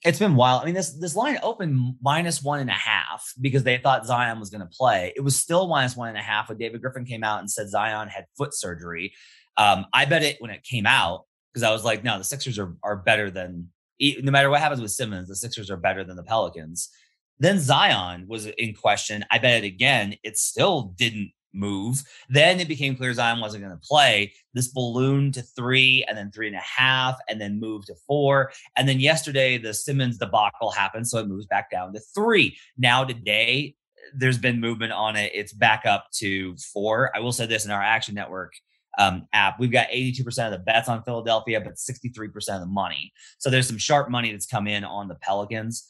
it's 0.04 0.18
been 0.18 0.36
wild. 0.36 0.62
I 0.62 0.66
mean, 0.66 0.74
this 0.74 0.92
this 0.92 1.16
line 1.16 1.38
opened 1.42 1.96
minus 2.02 2.42
one 2.42 2.60
and 2.60 2.68
a 2.68 2.74
half 2.74 3.32
because 3.40 3.64
they 3.64 3.78
thought 3.78 4.06
Zion 4.06 4.38
was 4.38 4.50
going 4.50 4.60
to 4.60 4.66
play. 4.66 5.12
It 5.16 5.22
was 5.22 5.36
still 5.36 5.66
minus 5.66 5.96
one 5.96 6.08
and 6.08 6.18
a 6.18 6.22
half 6.22 6.48
when 6.48 6.58
David 6.58 6.82
Griffin 6.82 7.06
came 7.06 7.24
out 7.24 7.40
and 7.40 7.50
said 7.50 7.70
Zion 7.70 8.08
had 8.08 8.26
foot 8.36 8.54
surgery. 8.54 9.14
Um, 9.56 9.86
I 9.92 10.04
bet 10.04 10.22
it 10.22 10.36
when 10.40 10.50
it 10.50 10.62
came 10.62 10.86
out 10.86 11.24
because 11.52 11.62
I 11.62 11.72
was 11.72 11.84
like, 11.84 12.04
no, 12.04 12.18
the 12.18 12.24
Sixers 12.24 12.58
are 12.58 12.76
are 12.82 12.96
better 12.96 13.30
than 13.30 13.70
no 14.00 14.30
matter 14.30 14.50
what 14.50 14.60
happens 14.60 14.82
with 14.82 14.90
Simmons, 14.90 15.28
the 15.28 15.36
Sixers 15.36 15.70
are 15.70 15.76
better 15.76 16.04
than 16.04 16.16
the 16.16 16.22
Pelicans. 16.22 16.90
Then 17.38 17.58
Zion 17.58 18.26
was 18.28 18.46
in 18.46 18.74
question. 18.74 19.24
I 19.30 19.38
bet 19.38 19.64
it 19.64 19.66
again. 19.66 20.16
It 20.22 20.36
still 20.36 20.94
didn't 20.96 21.32
move. 21.54 22.02
Then 22.28 22.60
it 22.60 22.68
became 22.68 22.96
clear 22.96 23.12
Zion 23.12 23.40
wasn't 23.40 23.64
going 23.64 23.76
to 23.76 23.86
play. 23.86 24.32
This 24.52 24.68
ballooned 24.68 25.34
to 25.34 25.42
three 25.42 26.04
and 26.08 26.16
then 26.16 26.30
three 26.30 26.48
and 26.48 26.56
a 26.56 26.60
half 26.60 27.16
and 27.28 27.40
then 27.40 27.60
moved 27.60 27.86
to 27.88 27.94
four. 28.06 28.52
And 28.76 28.88
then 28.88 29.00
yesterday, 29.00 29.58
the 29.58 29.72
Simmons 29.74 30.18
debacle 30.18 30.70
happened. 30.70 31.06
So 31.08 31.18
it 31.18 31.28
moves 31.28 31.46
back 31.46 31.70
down 31.70 31.92
to 31.94 32.00
three. 32.14 32.56
Now, 32.76 33.04
today, 33.04 33.76
there's 34.14 34.38
been 34.38 34.60
movement 34.60 34.92
on 34.92 35.16
it. 35.16 35.32
It's 35.34 35.52
back 35.52 35.86
up 35.86 36.08
to 36.16 36.56
four. 36.56 37.10
I 37.16 37.20
will 37.20 37.32
say 37.32 37.46
this 37.46 37.64
in 37.64 37.70
our 37.70 37.82
Action 37.82 38.14
Network 38.14 38.52
um, 38.98 39.26
app, 39.32 39.58
we've 39.58 39.72
got 39.72 39.88
82% 39.88 40.26
of 40.46 40.52
the 40.52 40.58
bets 40.58 40.88
on 40.88 41.02
Philadelphia, 41.02 41.60
but 41.60 41.74
63% 41.74 42.34
of 42.54 42.60
the 42.60 42.66
money. 42.66 43.12
So 43.38 43.50
there's 43.50 43.66
some 43.66 43.78
sharp 43.78 44.10
money 44.10 44.30
that's 44.30 44.46
come 44.46 44.66
in 44.66 44.84
on 44.84 45.08
the 45.08 45.16
Pelicans. 45.16 45.88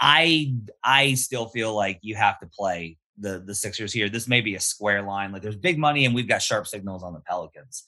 I 0.00 0.54
I 0.82 1.14
still 1.14 1.46
feel 1.46 1.74
like 1.74 1.98
you 2.02 2.14
have 2.16 2.40
to 2.40 2.46
play 2.46 2.96
the 3.18 3.40
the 3.40 3.54
Sixers 3.54 3.92
here. 3.92 4.08
This 4.08 4.28
may 4.28 4.40
be 4.40 4.54
a 4.54 4.60
square 4.60 5.02
line. 5.02 5.32
Like 5.32 5.42
there's 5.42 5.56
big 5.56 5.78
money 5.78 6.04
and 6.04 6.14
we've 6.14 6.28
got 6.28 6.42
sharp 6.42 6.66
signals 6.66 7.02
on 7.02 7.12
the 7.12 7.20
Pelicans. 7.20 7.84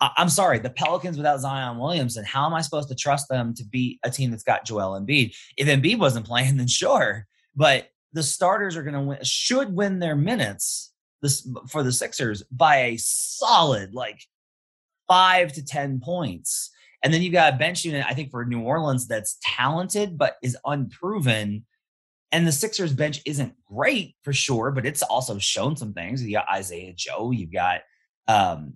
I'm 0.00 0.28
sorry, 0.28 0.58
the 0.58 0.70
Pelicans 0.70 1.16
without 1.16 1.40
Zion 1.40 1.78
Williamson, 1.78 2.24
how 2.24 2.46
am 2.46 2.52
I 2.54 2.60
supposed 2.60 2.88
to 2.88 2.94
trust 2.94 3.28
them 3.28 3.54
to 3.54 3.64
beat 3.64 4.00
a 4.04 4.10
team 4.10 4.30
that's 4.30 4.42
got 4.42 4.64
Joel 4.64 5.00
Embiid? 5.00 5.34
If 5.56 5.68
Embiid 5.68 5.98
wasn't 5.98 6.26
playing, 6.26 6.56
then 6.58 6.66
sure. 6.66 7.26
But 7.54 7.88
the 8.12 8.22
starters 8.22 8.76
are 8.76 8.82
going 8.82 8.94
to 8.94 9.00
win, 9.00 9.18
should 9.22 9.74
win 9.74 9.98
their 9.98 10.16
minutes 10.16 10.92
this 11.22 11.48
for 11.68 11.82
the 11.82 11.92
Sixers 11.92 12.42
by 12.50 12.76
a 12.76 12.96
solid 12.98 13.94
like 13.94 14.20
five 15.08 15.52
to 15.54 15.64
10 15.64 16.00
points. 16.00 16.70
And 17.02 17.12
then 17.12 17.22
you 17.22 17.30
got 17.30 17.54
a 17.54 17.56
bench 17.56 17.84
unit, 17.84 18.04
I 18.08 18.14
think, 18.14 18.30
for 18.30 18.44
New 18.44 18.60
Orleans 18.60 19.06
that's 19.06 19.38
talented, 19.42 20.16
but 20.16 20.36
is 20.42 20.56
unproven. 20.64 21.64
And 22.34 22.44
the 22.44 22.50
Sixers 22.50 22.92
bench 22.92 23.22
isn't 23.26 23.54
great 23.64 24.16
for 24.22 24.32
sure, 24.32 24.72
but 24.72 24.84
it's 24.84 25.02
also 25.02 25.38
shown 25.38 25.76
some 25.76 25.92
things. 25.92 26.20
You 26.20 26.32
got 26.32 26.50
Isaiah 26.52 26.92
Joe, 26.92 27.30
you've 27.30 27.52
got 27.52 27.82
um, 28.26 28.74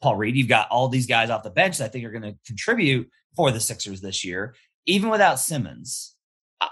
Paul 0.00 0.14
Reed. 0.14 0.36
You've 0.36 0.46
got 0.46 0.68
all 0.70 0.86
these 0.86 1.08
guys 1.08 1.30
off 1.30 1.42
the 1.42 1.50
bench 1.50 1.78
that 1.78 1.86
I 1.86 1.88
think 1.88 2.04
are 2.04 2.12
going 2.12 2.22
to 2.22 2.38
contribute 2.46 3.10
for 3.34 3.50
the 3.50 3.58
Sixers 3.58 4.00
this 4.00 4.24
year. 4.24 4.54
Even 4.86 5.10
without 5.10 5.40
Simmons, 5.40 6.14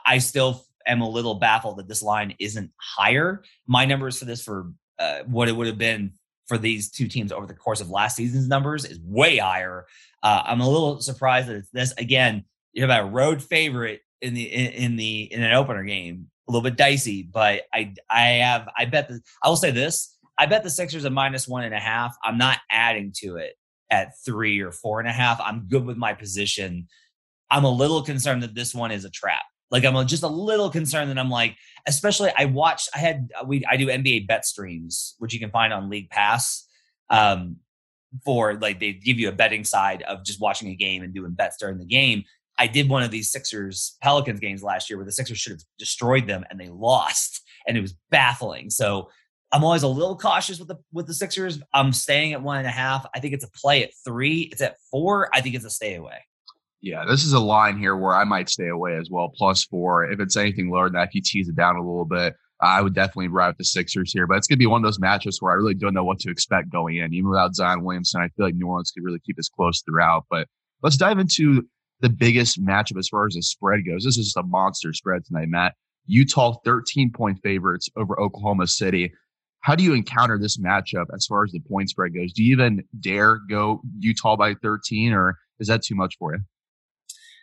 I 0.07 0.19
still 0.19 0.64
am 0.87 1.00
a 1.00 1.09
little 1.09 1.35
baffled 1.35 1.78
that 1.78 1.88
this 1.88 2.00
line 2.00 2.37
isn't 2.38 2.71
higher. 2.76 3.43
My 3.67 3.85
numbers 3.85 4.21
for 4.21 4.25
this 4.25 4.40
for 4.40 4.71
uh, 5.00 5.23
what 5.26 5.49
it 5.49 5.57
would 5.57 5.67
have 5.67 5.78
been 5.78 6.12
for 6.47 6.59
these 6.59 6.93
two 6.93 7.09
teams 7.09 7.33
over 7.33 7.47
the 7.47 7.55
course 7.55 7.81
of 7.81 7.90
last 7.90 8.14
season's 8.14 8.47
numbers 8.47 8.85
is 8.85 9.00
way 9.00 9.38
higher. 9.38 9.85
Uh, 10.23 10.43
I'm 10.45 10.61
a 10.61 10.71
little 10.71 11.00
surprised 11.00 11.49
that 11.49 11.57
it's 11.57 11.71
this 11.71 11.93
again. 11.99 12.45
You 12.73 12.87
have 12.87 13.05
a 13.05 13.11
road 13.11 13.43
favorite 13.43 14.02
in 14.20 14.34
the 14.34 14.44
in, 14.44 14.96
the 14.96 15.32
in 15.32 15.42
an 15.42 15.52
opener 15.52 15.84
game, 15.84 16.28
a 16.48 16.52
little 16.52 16.62
bit 16.62 16.76
dicey, 16.76 17.22
but 17.22 17.62
I 17.72 17.94
I 18.10 18.22
have 18.22 18.68
I 18.76 18.84
bet 18.84 19.08
the 19.08 19.20
I 19.42 19.48
will 19.48 19.56
say 19.56 19.70
this 19.70 20.16
I 20.38 20.46
bet 20.46 20.62
the 20.62 20.70
Sixers 20.70 21.04
a 21.04 21.10
minus 21.10 21.48
one 21.48 21.64
and 21.64 21.75
a 21.75 21.80
half. 21.80 22.16
I'm 22.22 22.38
not 22.38 22.58
adding 22.70 23.12
to 23.18 23.37
it 23.37 23.54
at 23.90 24.12
three 24.25 24.60
or 24.60 24.70
four 24.70 25.00
and 25.00 25.08
a 25.08 25.12
half. 25.12 25.40
I'm 25.40 25.66
good 25.68 25.84
with 25.84 25.96
my 25.96 26.14
position. 26.14 26.87
I'm 27.50 27.64
a 27.64 27.70
little 27.70 28.02
concerned 28.02 28.42
that 28.44 28.54
this 28.54 28.75
one 28.75 28.92
is 28.92 29.04
a 29.04 29.10
trap. 29.10 29.42
Like 29.70 29.84
I'm 29.84 30.06
just 30.06 30.22
a 30.22 30.28
little 30.28 30.70
concerned 30.70 31.10
that 31.10 31.18
I'm 31.18 31.30
like, 31.30 31.56
especially 31.87 32.30
I 32.37 32.44
watched, 32.46 32.88
I 32.94 32.98
had, 32.98 33.30
we, 33.46 33.64
I 33.68 33.76
do 33.76 33.88
NBA 33.88 34.26
bet 34.26 34.44
streams, 34.46 35.14
which 35.18 35.34
you 35.34 35.40
can 35.40 35.50
find 35.50 35.72
on 35.72 35.90
League 35.90 36.10
Pass. 36.10 36.66
Um, 37.10 37.56
for 38.25 38.54
like 38.54 38.80
they 38.80 38.92
give 38.92 39.18
you 39.18 39.28
a 39.28 39.32
betting 39.32 39.64
side 39.64 40.02
of 40.02 40.25
just 40.25 40.40
watching 40.40 40.70
a 40.70 40.75
game 40.75 41.02
and 41.02 41.14
doing 41.14 41.32
bets 41.32 41.56
during 41.58 41.78
the 41.78 41.84
game. 41.84 42.25
I 42.58 42.66
did 42.66 42.88
one 42.88 43.02
of 43.02 43.10
these 43.10 43.30
Sixers 43.30 43.96
Pelicans 44.02 44.40
games 44.40 44.62
last 44.62 44.90
year 44.90 44.98
where 44.98 45.06
the 45.06 45.12
Sixers 45.12 45.38
should 45.38 45.52
have 45.52 45.62
destroyed 45.78 46.26
them 46.26 46.44
and 46.50 46.58
they 46.58 46.68
lost, 46.68 47.42
and 47.66 47.76
it 47.76 47.80
was 47.80 47.94
baffling. 48.10 48.70
So 48.70 49.08
I'm 49.52 49.64
always 49.64 49.82
a 49.82 49.88
little 49.88 50.16
cautious 50.16 50.58
with 50.58 50.68
the 50.68 50.76
with 50.92 51.06
the 51.06 51.14
Sixers. 51.14 51.60
I'm 51.72 51.92
staying 51.92 52.32
at 52.32 52.42
one 52.42 52.58
and 52.58 52.66
a 52.66 52.70
half. 52.70 53.06
I 53.14 53.20
think 53.20 53.34
it's 53.34 53.44
a 53.44 53.50
play 53.50 53.84
at 53.84 53.90
three. 54.04 54.48
It's 54.52 54.60
at 54.60 54.76
four. 54.90 55.30
I 55.32 55.40
think 55.40 55.54
it's 55.54 55.64
a 55.64 55.70
stay 55.70 55.94
away. 55.94 56.18
Yeah, 56.80 57.04
this 57.06 57.24
is 57.24 57.32
a 57.32 57.40
line 57.40 57.76
here 57.78 57.96
where 57.96 58.14
I 58.14 58.24
might 58.24 58.48
stay 58.48 58.68
away 58.68 58.96
as 58.96 59.08
well. 59.10 59.32
Plus 59.36 59.64
four. 59.64 60.10
If 60.10 60.20
it's 60.20 60.36
anything 60.36 60.70
lower 60.70 60.84
than 60.84 60.94
that, 60.94 61.08
if 61.08 61.14
you 61.14 61.22
tease 61.22 61.48
it 61.48 61.56
down 61.56 61.76
a 61.76 61.80
little 61.80 62.04
bit, 62.04 62.34
I 62.60 62.82
would 62.82 62.94
definitely 62.94 63.28
ride 63.28 63.48
with 63.48 63.58
the 63.58 63.64
Sixers 63.64 64.12
here. 64.12 64.26
But 64.26 64.36
it's 64.36 64.46
gonna 64.46 64.58
be 64.58 64.66
one 64.66 64.82
of 64.82 64.86
those 64.86 65.00
matches 65.00 65.40
where 65.40 65.52
I 65.52 65.56
really 65.56 65.74
don't 65.74 65.94
know 65.94 66.04
what 66.04 66.18
to 66.20 66.30
expect 66.30 66.70
going 66.70 66.96
in. 66.96 67.14
Even 67.14 67.30
without 67.30 67.54
Zion 67.54 67.82
Williamson, 67.82 68.20
I 68.20 68.28
feel 68.28 68.46
like 68.46 68.54
New 68.54 68.66
Orleans 68.66 68.90
could 68.90 69.04
really 69.04 69.20
keep 69.20 69.36
this 69.36 69.48
close 69.48 69.82
throughout. 69.82 70.26
But 70.28 70.46
let's 70.82 70.96
dive 70.96 71.18
into 71.18 71.66
the 72.00 72.09
biggest 72.09 72.64
matchup 72.64 72.99
as 72.99 73.09
far 73.09 73.26
as 73.26 73.35
the 73.35 73.43
spread 73.43 73.85
goes. 73.87 74.05
This 74.05 74.17
is 74.17 74.26
just 74.26 74.37
a 74.37 74.43
monster 74.43 74.93
spread 74.93 75.25
tonight, 75.25 75.49
Matt. 75.49 75.75
Utah 76.07 76.55
13 76.64 77.12
point 77.12 77.38
favorites 77.43 77.88
over 77.97 78.19
Oklahoma 78.19 78.67
City. 78.67 79.12
How 79.61 79.75
do 79.75 79.83
you 79.83 79.93
encounter 79.93 80.38
this 80.38 80.57
matchup 80.59 81.07
as 81.14 81.26
far 81.26 81.45
as 81.45 81.52
the 81.52 81.61
point 81.61 81.90
spread 81.90 82.14
goes? 82.14 82.33
Do 82.33 82.43
you 82.43 82.52
even 82.52 82.85
dare 83.00 83.40
go 83.50 83.83
Utah 83.99 84.37
by 84.37 84.55
13 84.55 85.12
or 85.12 85.37
is 85.59 85.69
that 85.69 85.83
too 85.83 85.95
much 85.95 86.17
for 86.19 86.35
you? 86.35 86.40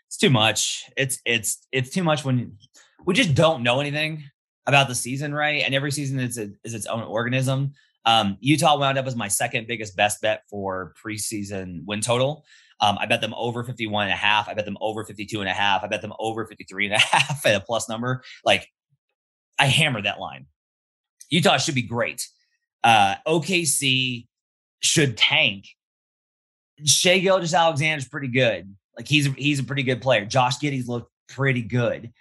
It's 0.08 0.18
too 0.18 0.30
much. 0.30 0.86
It's 0.96 1.20
it's 1.26 1.68
it's 1.72 1.90
too 1.90 2.04
much 2.04 2.24
when 2.24 2.58
we 3.06 3.14
just 3.14 3.36
don't 3.36 3.64
know 3.64 3.80
anything 3.80 4.24
about 4.66 4.88
the 4.88 4.96
season, 4.96 5.34
right? 5.34 5.64
And 5.64 5.76
every 5.76 5.92
season 5.92 6.20
is 6.20 6.38
a, 6.38 6.50
is 6.64 6.74
its 6.74 6.86
own 6.86 7.04
organism. 7.04 7.74
Um, 8.06 8.38
Utah 8.40 8.78
wound 8.78 8.98
up 8.98 9.08
as 9.08 9.16
my 9.16 9.28
second 9.28 9.68
biggest 9.68 9.96
best 9.96 10.22
bet 10.22 10.44
for 10.50 10.94
preseason 11.04 11.82
win 11.86 12.02
total. 12.02 12.46
Um, 12.82 12.98
I 13.00 13.05
bet 13.05 13.22
them 13.22 13.34
over 13.36 13.63
51 13.63 14.05
and 14.05 14.13
a 14.13 14.17
half. 14.17 14.50
I 14.50 14.53
bet 14.53 14.65
them 14.65 14.77
over 14.82 15.03
52 15.05 15.39
and 15.39 15.50
a 15.50 15.53
half. 15.53 15.84
I 15.84 15.88
bet 15.88 16.01
them 16.01 16.13
over 16.20 16.46
53 16.46 16.88
and 16.88 16.96
a 16.96 17.00
half 17.00 17.46
at 17.46 17.55
a 17.55 17.60
plus 17.60 17.88
number. 17.88 18.24
Like 18.44 18.67
I 19.58 19.65
hammered 19.65 20.05
that 20.05 20.20
line. 20.20 20.48
Utah 21.29 21.58
should 21.58 21.75
be 21.75 21.82
great. 21.82 22.27
Uh, 22.84 23.15
OKC 23.27 24.27
should 24.82 25.17
tank. 25.17 25.65
Shai 26.86 27.20
Gilgeous 27.20 27.53
is 27.53 28.08
pretty 28.08 28.27
good. 28.27 28.75
Like 28.98 29.08
he's 29.08 29.25
he's 29.34 29.60
a 29.60 29.63
pretty 29.63 29.84
good 29.84 30.01
player. 30.01 30.25
Josh 30.25 30.60
Giddey's 30.60 30.88
looked 30.88 31.12
pretty 31.29 31.62
good. 31.62 32.12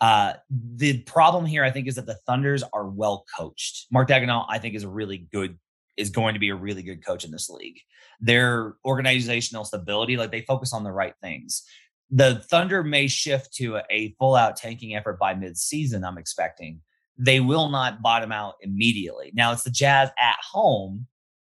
Uh, 0.00 0.34
the 0.50 0.98
problem 1.02 1.46
here, 1.46 1.64
I 1.64 1.70
think, 1.70 1.86
is 1.86 1.94
that 1.94 2.06
the 2.06 2.18
Thunders 2.26 2.64
are 2.72 2.86
well 2.86 3.24
coached. 3.38 3.86
Mark 3.92 4.08
Daigneault, 4.08 4.46
I 4.48 4.58
think, 4.58 4.74
is 4.74 4.82
a 4.82 4.88
really 4.88 5.18
good 5.32 5.58
is 5.96 6.10
going 6.10 6.34
to 6.34 6.40
be 6.40 6.48
a 6.48 6.54
really 6.54 6.82
good 6.82 7.04
coach 7.04 7.24
in 7.24 7.30
this 7.30 7.50
league. 7.50 7.78
Their 8.20 8.76
organizational 8.84 9.64
stability, 9.64 10.16
like 10.16 10.30
they 10.30 10.42
focus 10.42 10.72
on 10.72 10.84
the 10.84 10.92
right 10.92 11.14
things. 11.22 11.64
The 12.10 12.36
Thunder 12.50 12.82
may 12.82 13.08
shift 13.08 13.54
to 13.54 13.80
a, 13.90 14.14
full 14.18 14.34
out 14.34 14.56
tanking 14.56 14.94
effort 14.94 15.18
by 15.18 15.34
mid 15.34 15.56
season. 15.56 16.04
I'm 16.04 16.18
expecting 16.18 16.80
they 17.18 17.40
will 17.40 17.68
not 17.68 18.02
bottom 18.02 18.32
out 18.32 18.54
immediately. 18.60 19.32
Now 19.34 19.52
it's 19.52 19.64
the 19.64 19.70
Jazz 19.70 20.10
at 20.18 20.36
home, 20.42 21.06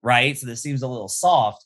right? 0.02 0.38
So 0.38 0.48
this 0.48 0.62
seems 0.62 0.82
a 0.82 0.88
little 0.88 1.08
soft. 1.08 1.66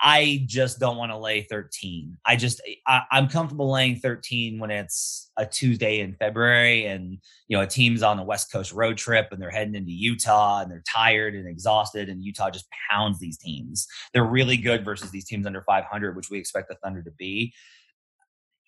I 0.00 0.44
just 0.46 0.78
don't 0.78 0.96
want 0.96 1.10
to 1.12 1.18
lay 1.18 1.42
13. 1.42 2.16
I 2.24 2.36
just 2.36 2.60
I, 2.86 3.02
am 3.12 3.28
comfortable 3.28 3.70
laying 3.70 3.96
13 3.96 4.58
when 4.58 4.70
it's 4.70 5.30
a 5.36 5.44
Tuesday 5.44 6.00
in 6.00 6.14
February 6.14 6.86
and 6.86 7.18
you 7.48 7.56
know 7.56 7.62
a 7.62 7.66
team's 7.66 8.02
on 8.02 8.18
a 8.18 8.24
West 8.24 8.52
Coast 8.52 8.72
road 8.72 8.96
trip 8.96 9.28
and 9.32 9.42
they're 9.42 9.50
heading 9.50 9.74
into 9.74 9.90
Utah 9.90 10.62
and 10.62 10.70
they're 10.70 10.84
tired 10.88 11.34
and 11.34 11.48
exhausted 11.48 12.08
and 12.08 12.22
Utah 12.22 12.50
just 12.50 12.66
pounds 12.90 13.18
these 13.18 13.38
teams. 13.38 13.86
They're 14.12 14.24
really 14.24 14.56
good 14.56 14.84
versus 14.84 15.10
these 15.10 15.24
teams 15.24 15.46
under 15.46 15.62
500, 15.62 16.14
which 16.14 16.30
we 16.30 16.38
expect 16.38 16.68
the 16.68 16.76
Thunder 16.76 17.02
to 17.02 17.12
be 17.12 17.52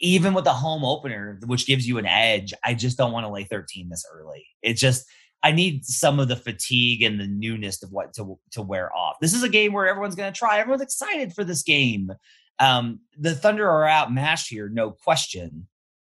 even 0.01 0.33
with 0.33 0.45
the 0.45 0.53
home 0.53 0.85
opener, 0.85 1.39
which 1.47 1.67
gives 1.67 1.87
you 1.87 1.99
an 1.99 2.07
edge, 2.07 2.55
I 2.65 2.75
just 2.75 2.97
don't 2.97 3.13
want 3.13 3.27
to 3.27 3.31
lay 3.31 3.45
13 3.45 3.91
this 3.91 4.05
early. 4.13 4.47
It 4.63 4.75
just 4.75 5.07
I 5.43 5.53
need 5.53 5.85
some 5.85 6.21
of 6.21 6.29
the 6.29 6.37
fatigue 6.37 7.03
and 7.03 7.19
the 7.19 7.27
newness 7.27 7.83
of 7.83 7.91
what 7.91 8.13
to 8.15 8.39
to 8.53 8.63
wear 8.63 8.95
off. 8.95 9.17
This 9.21 9.35
is 9.35 9.43
a 9.43 9.49
game 9.49 9.73
where 9.73 9.89
everyone's 9.89 10.15
going 10.15 10.33
to 10.33 10.39
try. 10.39 10.59
Everyone's 10.59 10.83
excited 10.83 11.33
for 11.33 11.45
this 11.45 11.63
game. 11.63 12.13
Um, 12.59 13.01
the 13.19 13.35
Thunder 13.35 13.69
are 13.69 13.89
outmatched 13.89 14.51
here, 14.51 14.69
no 14.69 14.91
question. 14.91 15.67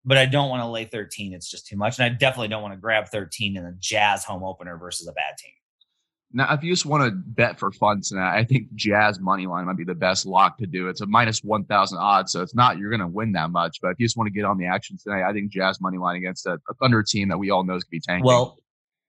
But 0.04 0.18
I 0.18 0.26
don't 0.26 0.48
want 0.48 0.62
to 0.62 0.68
lay 0.68 0.84
13. 0.84 1.32
It's 1.32 1.50
just 1.50 1.66
too 1.66 1.76
much, 1.76 1.98
and 1.98 2.04
I 2.04 2.10
definitely 2.10 2.46
don't 2.46 2.62
want 2.62 2.74
to 2.74 2.80
grab 2.80 3.08
13 3.08 3.56
in 3.56 3.64
a 3.64 3.72
Jazz 3.80 4.24
home 4.24 4.44
opener 4.44 4.78
versus 4.78 5.08
a 5.08 5.12
bad 5.12 5.36
team. 5.36 5.50
Now, 6.32 6.52
if 6.52 6.62
you 6.62 6.72
just 6.72 6.86
want 6.86 7.02
to 7.04 7.10
bet 7.10 7.58
for 7.58 7.72
fun 7.72 8.02
tonight, 8.02 8.36
I 8.36 8.44
think 8.44 8.72
Jazz 8.74 9.18
money 9.18 9.46
line 9.46 9.66
might 9.66 9.76
be 9.76 9.84
the 9.84 9.94
best 9.94 10.26
lock 10.26 10.58
to 10.58 10.66
do. 10.66 10.88
It's 10.88 11.00
a 11.00 11.06
minus 11.06 11.42
one 11.42 11.64
thousand 11.64 11.98
odds, 11.98 12.30
so 12.30 12.42
it's 12.42 12.54
not 12.54 12.78
you're 12.78 12.90
going 12.90 13.00
to 13.00 13.08
win 13.08 13.32
that 13.32 13.50
much. 13.50 13.80
But 13.80 13.88
if 13.88 13.98
you 13.98 14.06
just 14.06 14.16
want 14.16 14.28
to 14.28 14.32
get 14.32 14.44
on 14.44 14.58
the 14.58 14.66
action 14.66 14.96
tonight, 15.02 15.28
I 15.28 15.32
think 15.32 15.50
Jazz 15.50 15.80
money 15.80 15.98
line 15.98 16.16
against 16.16 16.46
a, 16.46 16.60
a 16.68 16.74
Thunder 16.74 17.02
team 17.02 17.28
that 17.28 17.38
we 17.38 17.50
all 17.50 17.64
know 17.64 17.74
is 17.74 17.82
going 17.82 18.00
to 18.00 18.06
be 18.06 18.12
tanking. 18.12 18.26
Well, 18.26 18.58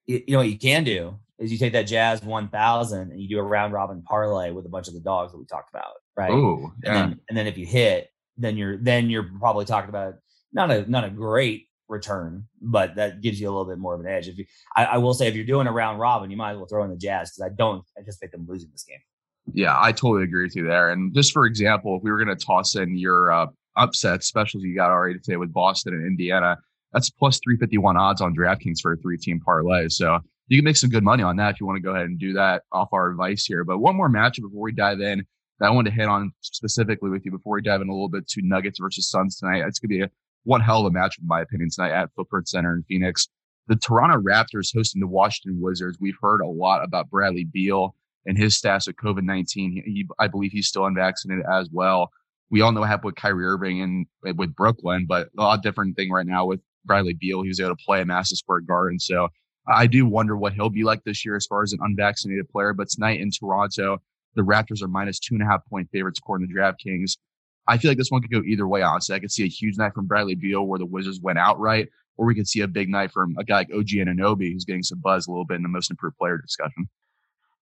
you, 0.07 0.23
you 0.27 0.33
know 0.33 0.39
what 0.39 0.49
you 0.49 0.57
can 0.57 0.83
do 0.83 1.19
is 1.39 1.51
you 1.51 1.57
take 1.57 1.73
that 1.73 1.83
Jazz 1.83 2.23
one 2.23 2.49
thousand 2.49 3.11
and 3.11 3.21
you 3.21 3.29
do 3.29 3.37
a 3.37 3.43
round 3.43 3.73
robin 3.73 4.01
parlay 4.01 4.51
with 4.51 4.65
a 4.65 4.69
bunch 4.69 4.87
of 4.87 4.93
the 4.93 4.99
dogs 4.99 5.31
that 5.31 5.37
we 5.37 5.45
talked 5.45 5.69
about, 5.69 5.93
right? 6.15 6.31
Ooh, 6.31 6.71
yeah. 6.83 6.89
and 6.89 6.95
then 7.11 7.19
and 7.29 7.37
then 7.37 7.47
if 7.47 7.57
you 7.57 7.65
hit, 7.65 8.09
then 8.37 8.57
you're 8.57 8.77
then 8.77 9.09
you're 9.09 9.29
probably 9.39 9.65
talking 9.65 9.89
about 9.89 10.15
not 10.51 10.71
a 10.71 10.89
not 10.89 11.03
a 11.03 11.09
great 11.09 11.67
return, 11.87 12.47
but 12.61 12.95
that 12.95 13.21
gives 13.21 13.39
you 13.39 13.47
a 13.47 13.51
little 13.51 13.65
bit 13.65 13.77
more 13.77 13.93
of 13.93 14.01
an 14.01 14.07
edge. 14.07 14.27
If 14.27 14.37
you, 14.37 14.45
I, 14.75 14.85
I 14.85 14.97
will 14.97 15.13
say, 15.13 15.27
if 15.27 15.35
you're 15.35 15.45
doing 15.45 15.67
a 15.67 15.71
round 15.71 15.99
robin, 15.99 16.29
you 16.29 16.37
might 16.37 16.51
as 16.51 16.57
well 16.57 16.65
throw 16.65 16.83
in 16.83 16.89
the 16.89 16.97
Jazz 16.97 17.31
because 17.31 17.49
I 17.51 17.55
don't 17.55 17.83
anticipate 17.97 18.31
them 18.31 18.45
losing 18.47 18.69
this 18.71 18.83
game. 18.83 18.99
Yeah, 19.53 19.79
I 19.79 19.91
totally 19.93 20.23
agree 20.23 20.43
with 20.43 20.55
you 20.55 20.67
there. 20.67 20.89
And 20.91 21.13
just 21.13 21.31
for 21.31 21.45
example, 21.45 21.95
if 21.95 22.03
we 22.03 22.11
were 22.11 22.23
going 22.23 22.35
to 22.35 22.45
toss 22.45 22.75
in 22.75 22.97
your 22.97 23.31
uh, 23.31 23.47
upset 23.77 24.23
specials 24.23 24.63
you 24.63 24.75
got 24.75 24.91
already 24.91 25.19
today 25.19 25.37
with 25.37 25.53
Boston 25.53 25.93
and 25.93 26.05
Indiana, 26.05 26.57
that's 26.93 27.09
plus 27.09 27.39
351 27.43 27.97
odds 27.97 28.21
on 28.21 28.35
DraftKings 28.35 28.79
for 28.81 28.93
a 28.93 28.97
three 28.97 29.17
team 29.17 29.39
parlay. 29.39 29.87
So 29.89 30.19
you 30.47 30.57
can 30.57 30.65
make 30.65 30.77
some 30.77 30.89
good 30.89 31.03
money 31.03 31.23
on 31.23 31.35
that 31.37 31.55
if 31.55 31.59
you 31.59 31.65
want 31.65 31.77
to 31.77 31.81
go 31.81 31.91
ahead 31.91 32.05
and 32.05 32.19
do 32.19 32.33
that 32.33 32.63
off 32.71 32.89
our 32.93 33.09
advice 33.09 33.45
here. 33.45 33.63
But 33.63 33.79
one 33.79 33.95
more 33.95 34.09
matchup 34.09 34.43
before 34.43 34.61
we 34.61 34.71
dive 34.71 35.01
in 35.01 35.25
that 35.59 35.67
I 35.67 35.69
wanted 35.71 35.89
to 35.89 35.95
hit 35.95 36.07
on 36.07 36.31
specifically 36.41 37.09
with 37.09 37.25
you 37.25 37.31
before 37.31 37.55
we 37.55 37.61
dive 37.61 37.81
in 37.81 37.89
a 37.89 37.91
little 37.91 38.09
bit 38.09 38.27
to 38.29 38.41
Nuggets 38.43 38.79
versus 38.79 39.09
Suns 39.09 39.37
tonight. 39.37 39.63
It's 39.67 39.79
going 39.79 39.89
to 39.89 39.97
be 39.97 40.03
a 40.03 40.09
one 40.43 40.61
hell 40.61 40.85
of 40.85 40.85
a 40.85 40.91
match, 40.91 41.17
in 41.19 41.27
my 41.27 41.41
opinion, 41.41 41.69
tonight 41.69 41.91
at 41.91 42.09
Footprint 42.15 42.47
Center 42.47 42.73
in 42.73 42.83
Phoenix. 42.83 43.27
The 43.67 43.75
Toronto 43.75 44.17
Raptors 44.17 44.73
hosting 44.73 45.01
the 45.01 45.07
Washington 45.07 45.59
Wizards. 45.61 45.97
We've 45.99 46.17
heard 46.21 46.39
a 46.39 46.47
lot 46.47 46.85
about 46.85 47.09
Bradley 47.09 47.43
Beal 47.43 47.95
and 48.25 48.37
his 48.37 48.55
status 48.55 48.87
with 48.87 48.95
COVID 48.95 49.23
19. 49.23 50.07
I 50.19 50.27
believe 50.27 50.51
he's 50.51 50.67
still 50.67 50.85
unvaccinated 50.85 51.43
as 51.51 51.69
well. 51.71 52.11
We 52.49 52.61
all 52.61 52.71
know 52.71 52.79
what 52.79 52.89
happened 52.89 53.07
with 53.07 53.15
Kyrie 53.15 53.45
Irving 53.45 53.81
and 53.81 54.37
with 54.37 54.55
Brooklyn, 54.55 55.05
but 55.05 55.27
a 55.37 55.41
lot 55.41 55.63
different 55.63 55.97
thing 55.97 56.11
right 56.11 56.25
now 56.25 56.45
with 56.45 56.61
Bradley 56.87 57.13
Beal. 57.13 57.43
He 57.43 57.49
was 57.49 57.59
able 57.59 57.75
to 57.75 57.83
play 57.83 58.01
at 58.01 58.07
Madison 58.07 58.37
Square 58.37 58.61
Garden. 58.61 58.99
So 58.99 59.27
I 59.67 59.85
do 59.85 60.05
wonder 60.05 60.37
what 60.37 60.53
he'll 60.53 60.69
be 60.69 60.83
like 60.83 61.03
this 61.03 61.25
year 61.25 61.35
as 61.35 61.45
far 61.45 61.61
as 61.61 61.73
an 61.73 61.79
unvaccinated 61.81 62.49
player. 62.49 62.73
But 62.73 62.89
tonight 62.89 63.19
in 63.19 63.29
Toronto, 63.31 64.01
The 64.35 64.41
Raptors 64.41 64.81
are 64.81 64.87
minus 64.87 65.19
two 65.19 65.35
and 65.35 65.43
a 65.43 65.45
half 65.45 65.65
point 65.69 65.89
favorites 65.91 66.19
according 66.19 66.47
to 66.47 66.53
DraftKings. 66.53 67.17
I 67.67 67.77
feel 67.77 67.91
like 67.91 67.97
this 67.97 68.09
one 68.09 68.21
could 68.21 68.31
go 68.31 68.41
either 68.43 68.67
way, 68.67 68.81
honestly. 68.81 69.15
I 69.15 69.19
could 69.19 69.31
see 69.31 69.43
a 69.43 69.49
huge 69.49 69.77
night 69.77 69.93
from 69.93 70.07
Bradley 70.07 70.35
Beal 70.35 70.65
where 70.65 70.79
the 70.79 70.85
Wizards 70.85 71.19
went 71.21 71.37
outright, 71.37 71.89
or 72.15 72.25
we 72.25 72.33
could 72.33 72.47
see 72.47 72.61
a 72.61 72.67
big 72.67 72.89
night 72.89 73.11
from 73.11 73.35
a 73.37 73.43
guy 73.43 73.57
like 73.57 73.69
OG 73.73 73.87
Anunoby 73.87 74.53
who's 74.53 74.63
getting 74.63 74.83
some 74.83 74.99
buzz 74.99 75.27
a 75.27 75.31
little 75.31 75.45
bit 75.45 75.55
in 75.55 75.63
the 75.63 75.69
most 75.69 75.91
improved 75.91 76.17
player 76.17 76.37
discussion. 76.37 76.87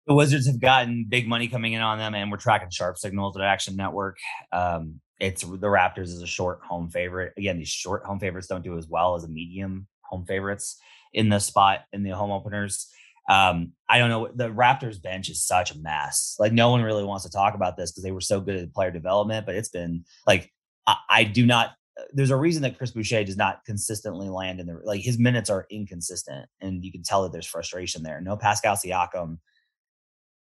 The 0.07 0.13
Wizards 0.13 0.45
have 0.45 0.59
gotten 0.59 1.07
big 1.09 1.27
money 1.27 1.47
coming 1.47 1.73
in 1.73 1.81
on 1.81 1.97
them, 1.97 2.13
and 2.13 2.29
we're 2.29 2.37
tracking 2.37 2.69
sharp 2.69 2.99
signals 2.99 3.35
at 3.35 3.41
Action 3.41 3.75
Network. 3.75 4.19
Um, 4.51 5.01
it's 5.19 5.43
the 5.43 5.67
Raptors 5.67 6.05
is 6.05 6.21
a 6.21 6.27
short 6.27 6.59
home 6.61 6.89
favorite. 6.89 7.33
Again, 7.37 7.57
these 7.57 7.69
short 7.69 8.03
home 8.05 8.19
favorites 8.19 8.47
don't 8.47 8.63
do 8.63 8.77
as 8.77 8.87
well 8.87 9.15
as 9.15 9.23
a 9.23 9.29
medium 9.29 9.87
home 10.01 10.25
favorites 10.25 10.77
in 11.13 11.29
the 11.29 11.39
spot 11.39 11.81
in 11.93 12.03
the 12.03 12.11
home 12.11 12.31
openers. 12.31 12.91
Um, 13.29 13.71
I 13.89 13.97
don't 13.97 14.09
know. 14.09 14.29
The 14.33 14.49
Raptors 14.49 15.01
bench 15.01 15.29
is 15.29 15.41
such 15.41 15.71
a 15.71 15.77
mess. 15.79 16.35
Like 16.37 16.53
no 16.53 16.69
one 16.69 16.81
really 16.81 17.03
wants 17.03 17.23
to 17.25 17.31
talk 17.31 17.55
about 17.55 17.77
this 17.77 17.91
because 17.91 18.03
they 18.03 18.11
were 18.11 18.21
so 18.21 18.39
good 18.39 18.55
at 18.55 18.73
player 18.73 18.91
development, 18.91 19.45
but 19.45 19.55
it's 19.55 19.69
been 19.69 20.05
like 20.27 20.51
I, 20.85 20.97
I 21.09 21.23
do 21.23 21.45
not. 21.45 21.71
There's 22.11 22.29
a 22.29 22.35
reason 22.35 22.61
that 22.63 22.77
Chris 22.77 22.91
Boucher 22.91 23.23
does 23.23 23.37
not 23.37 23.63
consistently 23.65 24.29
land 24.29 24.59
in 24.59 24.67
the 24.67 24.79
like 24.83 25.01
his 25.01 25.17
minutes 25.17 25.49
are 25.49 25.65
inconsistent, 25.69 26.47
and 26.61 26.83
you 26.83 26.91
can 26.91 27.03
tell 27.03 27.23
that 27.23 27.31
there's 27.31 27.47
frustration 27.47 28.03
there. 28.03 28.19
No 28.21 28.35
Pascal 28.35 28.75
Siakam. 28.75 29.39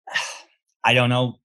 I 0.87 0.93
don't 0.93 1.09
know. 1.09 1.35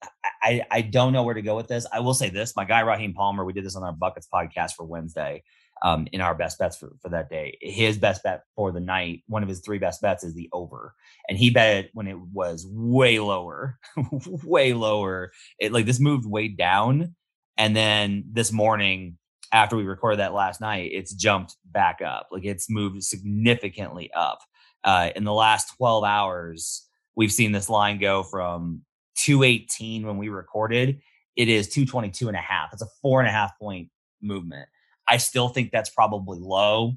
I, 0.40 0.62
I 0.70 0.82
don't 0.82 1.12
know 1.12 1.24
where 1.24 1.34
to 1.34 1.42
go 1.42 1.56
with 1.56 1.66
this. 1.66 1.84
I 1.92 1.98
will 1.98 2.14
say 2.14 2.30
this: 2.30 2.54
my 2.54 2.64
guy 2.64 2.78
Raheem 2.78 3.12
Palmer. 3.12 3.44
We 3.44 3.52
did 3.52 3.64
this 3.64 3.74
on 3.74 3.82
our 3.82 3.92
buckets 3.92 4.28
podcast 4.32 4.74
for 4.76 4.84
Wednesday 4.84 5.42
um, 5.82 6.06
in 6.12 6.20
our 6.20 6.36
best 6.36 6.60
bets 6.60 6.76
for, 6.76 6.92
for 7.02 7.08
that 7.08 7.28
day. 7.28 7.58
His 7.60 7.98
best 7.98 8.22
bet 8.22 8.42
for 8.54 8.70
the 8.70 8.78
night, 8.78 9.24
one 9.26 9.42
of 9.42 9.48
his 9.48 9.58
three 9.58 9.80
best 9.80 10.00
bets 10.00 10.22
is 10.22 10.34
the 10.34 10.48
over. 10.52 10.94
And 11.28 11.36
he 11.36 11.50
bet 11.50 11.84
it 11.84 11.90
when 11.92 12.06
it 12.06 12.20
was 12.20 12.68
way 12.70 13.18
lower, 13.18 13.80
way 14.44 14.74
lower. 14.74 15.32
It 15.58 15.72
like 15.72 15.86
this 15.86 15.98
moved 15.98 16.24
way 16.24 16.46
down. 16.46 17.16
And 17.56 17.74
then 17.74 18.22
this 18.30 18.52
morning, 18.52 19.18
after 19.50 19.76
we 19.76 19.82
recorded 19.82 20.20
that 20.20 20.34
last 20.34 20.60
night, 20.60 20.92
it's 20.94 21.12
jumped 21.12 21.56
back 21.64 22.00
up. 22.00 22.28
Like 22.30 22.44
it's 22.44 22.70
moved 22.70 23.02
significantly 23.02 24.08
up. 24.14 24.38
Uh, 24.84 25.10
in 25.16 25.24
the 25.24 25.34
last 25.34 25.74
12 25.78 26.04
hours, 26.04 26.88
we've 27.16 27.32
seen 27.32 27.50
this 27.50 27.68
line 27.68 27.98
go 27.98 28.22
from 28.22 28.82
218 29.16 30.06
when 30.06 30.16
we 30.16 30.28
recorded. 30.28 31.00
It 31.36 31.48
is 31.48 31.68
222 31.68 32.28
and 32.28 32.36
a 32.36 32.40
half. 32.40 32.72
It's 32.72 32.82
a 32.82 32.88
four 33.00 33.20
and 33.20 33.28
a 33.28 33.32
half 33.32 33.58
point 33.58 33.88
movement. 34.20 34.68
I 35.08 35.16
still 35.16 35.48
think 35.48 35.70
that's 35.70 35.90
probably 35.90 36.38
low. 36.40 36.94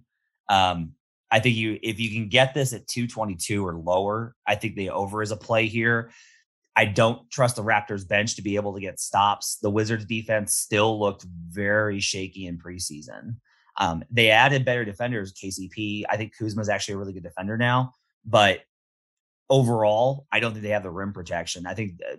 Um, 0.50 0.93
I 1.31 1.39
think 1.39 1.55
you 1.55 1.79
if 1.81 2.00
you 2.00 2.10
can 2.12 2.29
get 2.29 2.53
this 2.53 2.74
at 2.74 2.88
222 2.88 3.65
or 3.65 3.75
lower, 3.75 4.36
I 4.45 4.55
think 4.55 4.75
the 4.75 4.91
over 4.91 5.22
is 5.22 5.31
a 5.31 5.38
play 5.38 5.67
here. 5.67 6.12
I 6.75 6.86
don't 6.86 7.29
trust 7.31 7.55
the 7.55 7.63
Raptors 7.63 8.07
bench 8.07 8.36
to 8.36 8.41
be 8.41 8.57
able 8.57 8.74
to 8.74 8.81
get 8.81 9.00
stops. 9.00 9.57
The 9.62 9.69
Wizards 9.69 10.05
defense 10.05 10.55
still 10.55 11.00
looked 11.00 11.25
very 11.50 12.00
shaky 12.00 12.48
in 12.48 12.57
preseason. 12.57 13.38
Um, 13.77 14.03
they 14.12 14.29
added 14.29 14.65
better 14.65 14.86
defenders, 14.86 15.34
KCP. 15.34 16.03
I 16.10 16.17
think 16.17 16.34
Kuzma 16.38 16.62
is 16.62 16.69
actually 16.69 16.95
a 16.95 16.98
really 16.98 17.13
good 17.13 17.24
defender 17.24 17.57
now, 17.57 17.93
but 18.25 18.62
overall, 19.49 20.27
I 20.31 20.39
don't 20.39 20.51
think 20.51 20.63
they 20.63 20.69
have 20.69 20.83
the 20.83 20.91
rim 20.91 21.13
protection. 21.13 21.65
I 21.65 21.73
think 21.73 21.99
uh, 22.09 22.17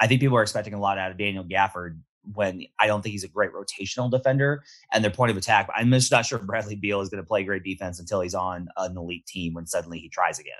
I 0.00 0.06
think 0.06 0.20
people 0.20 0.36
are 0.36 0.42
expecting 0.42 0.74
a 0.74 0.80
lot 0.80 0.98
out 0.98 1.10
of 1.10 1.18
Daniel 1.18 1.44
Gafford 1.44 1.98
when 2.34 2.64
I 2.78 2.86
don't 2.86 3.02
think 3.02 3.12
he's 3.12 3.24
a 3.24 3.28
great 3.28 3.52
rotational 3.52 4.10
defender 4.10 4.62
and 4.92 5.02
their 5.02 5.10
point 5.10 5.30
of 5.30 5.36
attack. 5.36 5.68
I'm 5.74 5.90
just 5.90 6.10
not 6.10 6.26
sure 6.26 6.38
Bradley 6.42 6.76
Beal 6.76 7.00
is 7.00 7.08
going 7.08 7.22
to 7.22 7.26
play 7.26 7.44
great 7.44 7.62
defense 7.62 8.00
until 8.00 8.20
he's 8.20 8.34
on 8.34 8.68
an 8.76 8.96
elite 8.96 9.26
team 9.26 9.54
when 9.54 9.66
suddenly 9.66 9.98
he 9.98 10.08
tries 10.08 10.38
again. 10.38 10.54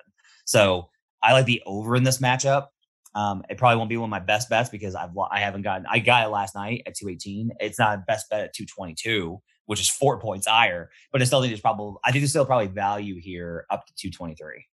So 0.45 0.89
I 1.23 1.33
like 1.33 1.47
the 1.47 1.63
over 1.67 1.97
in 1.97 2.05
this 2.05 2.19
matchup. 2.19 2.69
Um, 3.15 3.43
it 3.49 3.57
probably 3.57 3.79
won't 3.79 3.89
be 3.89 3.97
one 3.97 4.09
of 4.09 4.11
my 4.11 4.21
best 4.21 4.51
bets 4.51 4.69
because 4.69 4.95
I've 4.95 5.11
I 5.31 5.41
haven't 5.41 5.63
gotten 5.63 5.87
I 5.91 5.99
got 6.01 6.27
it 6.27 6.29
last 6.29 6.55
night 6.55 6.83
at 6.87 6.95
218. 6.95 7.53
It's 7.61 7.79
not 7.79 7.99
a 7.99 8.05
best 8.07 8.29
bet 8.29 8.45
at 8.45 8.53
222, 8.53 9.41
which 9.65 9.81
is 9.81 9.89
four 9.89 10.21
points 10.21 10.47
higher, 10.47 10.91
but 11.13 11.23
I 11.23 11.25
still 11.25 11.41
think 11.41 11.51
there's 11.51 11.63
probably 11.63 11.97
I 12.05 12.13
think 12.13 12.23
there's 12.23 12.31
still 12.31 12.45
probably 12.45 12.67
value 12.67 13.19
here 13.19 13.67
up 13.71 13.87
to 13.87 13.95
223. 13.95 14.67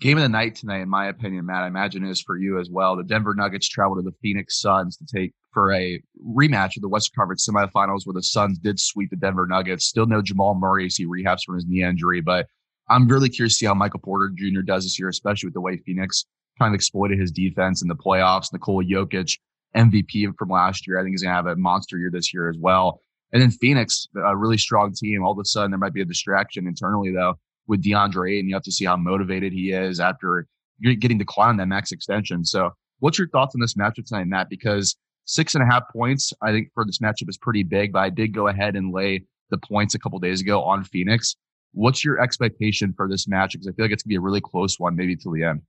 Game 0.00 0.18
of 0.18 0.22
the 0.22 0.28
night 0.28 0.56
tonight, 0.56 0.80
in 0.80 0.88
my 0.88 1.06
opinion, 1.06 1.46
Matt. 1.46 1.62
I 1.62 1.66
imagine 1.68 2.04
is 2.04 2.20
for 2.20 2.36
you 2.36 2.58
as 2.58 2.68
well. 2.68 2.96
The 2.96 3.04
Denver 3.04 3.32
Nuggets 3.32 3.68
travel 3.68 3.94
to 3.94 4.02
the 4.02 4.14
Phoenix 4.20 4.60
Suns 4.60 4.96
to 4.96 5.06
take 5.06 5.32
for 5.52 5.72
a 5.72 6.02
rematch 6.26 6.76
of 6.76 6.82
the 6.82 6.88
Western 6.88 7.14
Conference 7.16 7.48
semifinals, 7.48 8.04
where 8.04 8.14
the 8.14 8.22
Suns 8.22 8.58
did 8.58 8.80
sweep 8.80 9.10
the 9.10 9.16
Denver 9.16 9.46
Nuggets. 9.46 9.86
Still 9.86 10.06
no 10.06 10.20
Jamal 10.20 10.56
Murray 10.56 10.86
as 10.86 10.96
he 10.96 11.06
rehabs 11.06 11.44
from 11.46 11.54
his 11.54 11.66
knee 11.66 11.84
injury, 11.84 12.20
but 12.20 12.48
I'm 12.88 13.06
really 13.06 13.28
curious 13.28 13.54
to 13.54 13.58
see 13.58 13.66
how 13.66 13.74
Michael 13.74 14.00
Porter 14.00 14.32
Jr. 14.36 14.62
does 14.62 14.82
this 14.82 14.98
year, 14.98 15.08
especially 15.08 15.46
with 15.46 15.54
the 15.54 15.60
way 15.60 15.76
Phoenix 15.76 16.26
kind 16.58 16.74
of 16.74 16.74
exploited 16.74 17.20
his 17.20 17.30
defense 17.30 17.80
in 17.80 17.88
the 17.88 17.94
playoffs. 17.94 18.52
Nikola 18.52 18.84
Jokic, 18.84 19.38
MVP 19.76 20.36
from 20.36 20.48
last 20.48 20.88
year, 20.88 20.98
I 20.98 21.02
think 21.02 21.12
he's 21.12 21.22
gonna 21.22 21.36
have 21.36 21.46
a 21.46 21.56
monster 21.56 21.98
year 21.98 22.10
this 22.10 22.34
year 22.34 22.50
as 22.50 22.56
well. 22.58 23.00
And 23.32 23.40
then 23.40 23.52
Phoenix, 23.52 24.08
a 24.16 24.36
really 24.36 24.58
strong 24.58 24.92
team. 24.92 25.24
All 25.24 25.32
of 25.32 25.38
a 25.38 25.44
sudden, 25.44 25.70
there 25.70 25.78
might 25.78 25.94
be 25.94 26.02
a 26.02 26.04
distraction 26.04 26.66
internally 26.66 27.12
though 27.12 27.38
with 27.66 27.82
DeAndre, 27.82 28.38
and 28.38 28.48
you 28.48 28.54
have 28.54 28.62
to 28.64 28.72
see 28.72 28.84
how 28.84 28.96
motivated 28.96 29.52
he 29.52 29.72
is 29.72 30.00
after 30.00 30.46
you're 30.78 30.94
getting 30.94 31.18
declined 31.18 31.58
that 31.60 31.66
max 31.66 31.92
extension. 31.92 32.44
So, 32.44 32.70
what's 32.98 33.18
your 33.18 33.28
thoughts 33.28 33.54
on 33.54 33.60
this 33.60 33.74
matchup 33.74 34.06
tonight, 34.06 34.26
Matt? 34.26 34.48
Because 34.48 34.96
six 35.24 35.54
and 35.54 35.62
a 35.62 35.66
half 35.66 35.84
points, 35.92 36.32
I 36.42 36.52
think 36.52 36.70
for 36.74 36.84
this 36.84 36.98
matchup 36.98 37.28
is 37.28 37.38
pretty 37.38 37.62
big, 37.62 37.92
but 37.92 38.00
I 38.00 38.10
did 38.10 38.34
go 38.34 38.48
ahead 38.48 38.76
and 38.76 38.92
lay 38.92 39.24
the 39.50 39.58
points 39.58 39.94
a 39.94 39.98
couple 39.98 40.18
days 40.18 40.40
ago 40.40 40.62
on 40.62 40.84
Phoenix. 40.84 41.36
What's 41.72 42.04
your 42.04 42.20
expectation 42.20 42.92
for 42.96 43.08
this 43.08 43.26
match? 43.26 43.52
Because 43.52 43.66
I 43.66 43.72
feel 43.72 43.84
like 43.84 43.92
it's 43.92 44.02
gonna 44.02 44.10
be 44.10 44.16
a 44.16 44.20
really 44.20 44.40
close 44.40 44.78
one, 44.78 44.94
maybe 44.96 45.16
till 45.16 45.32
the 45.32 45.44
end. 45.44 45.62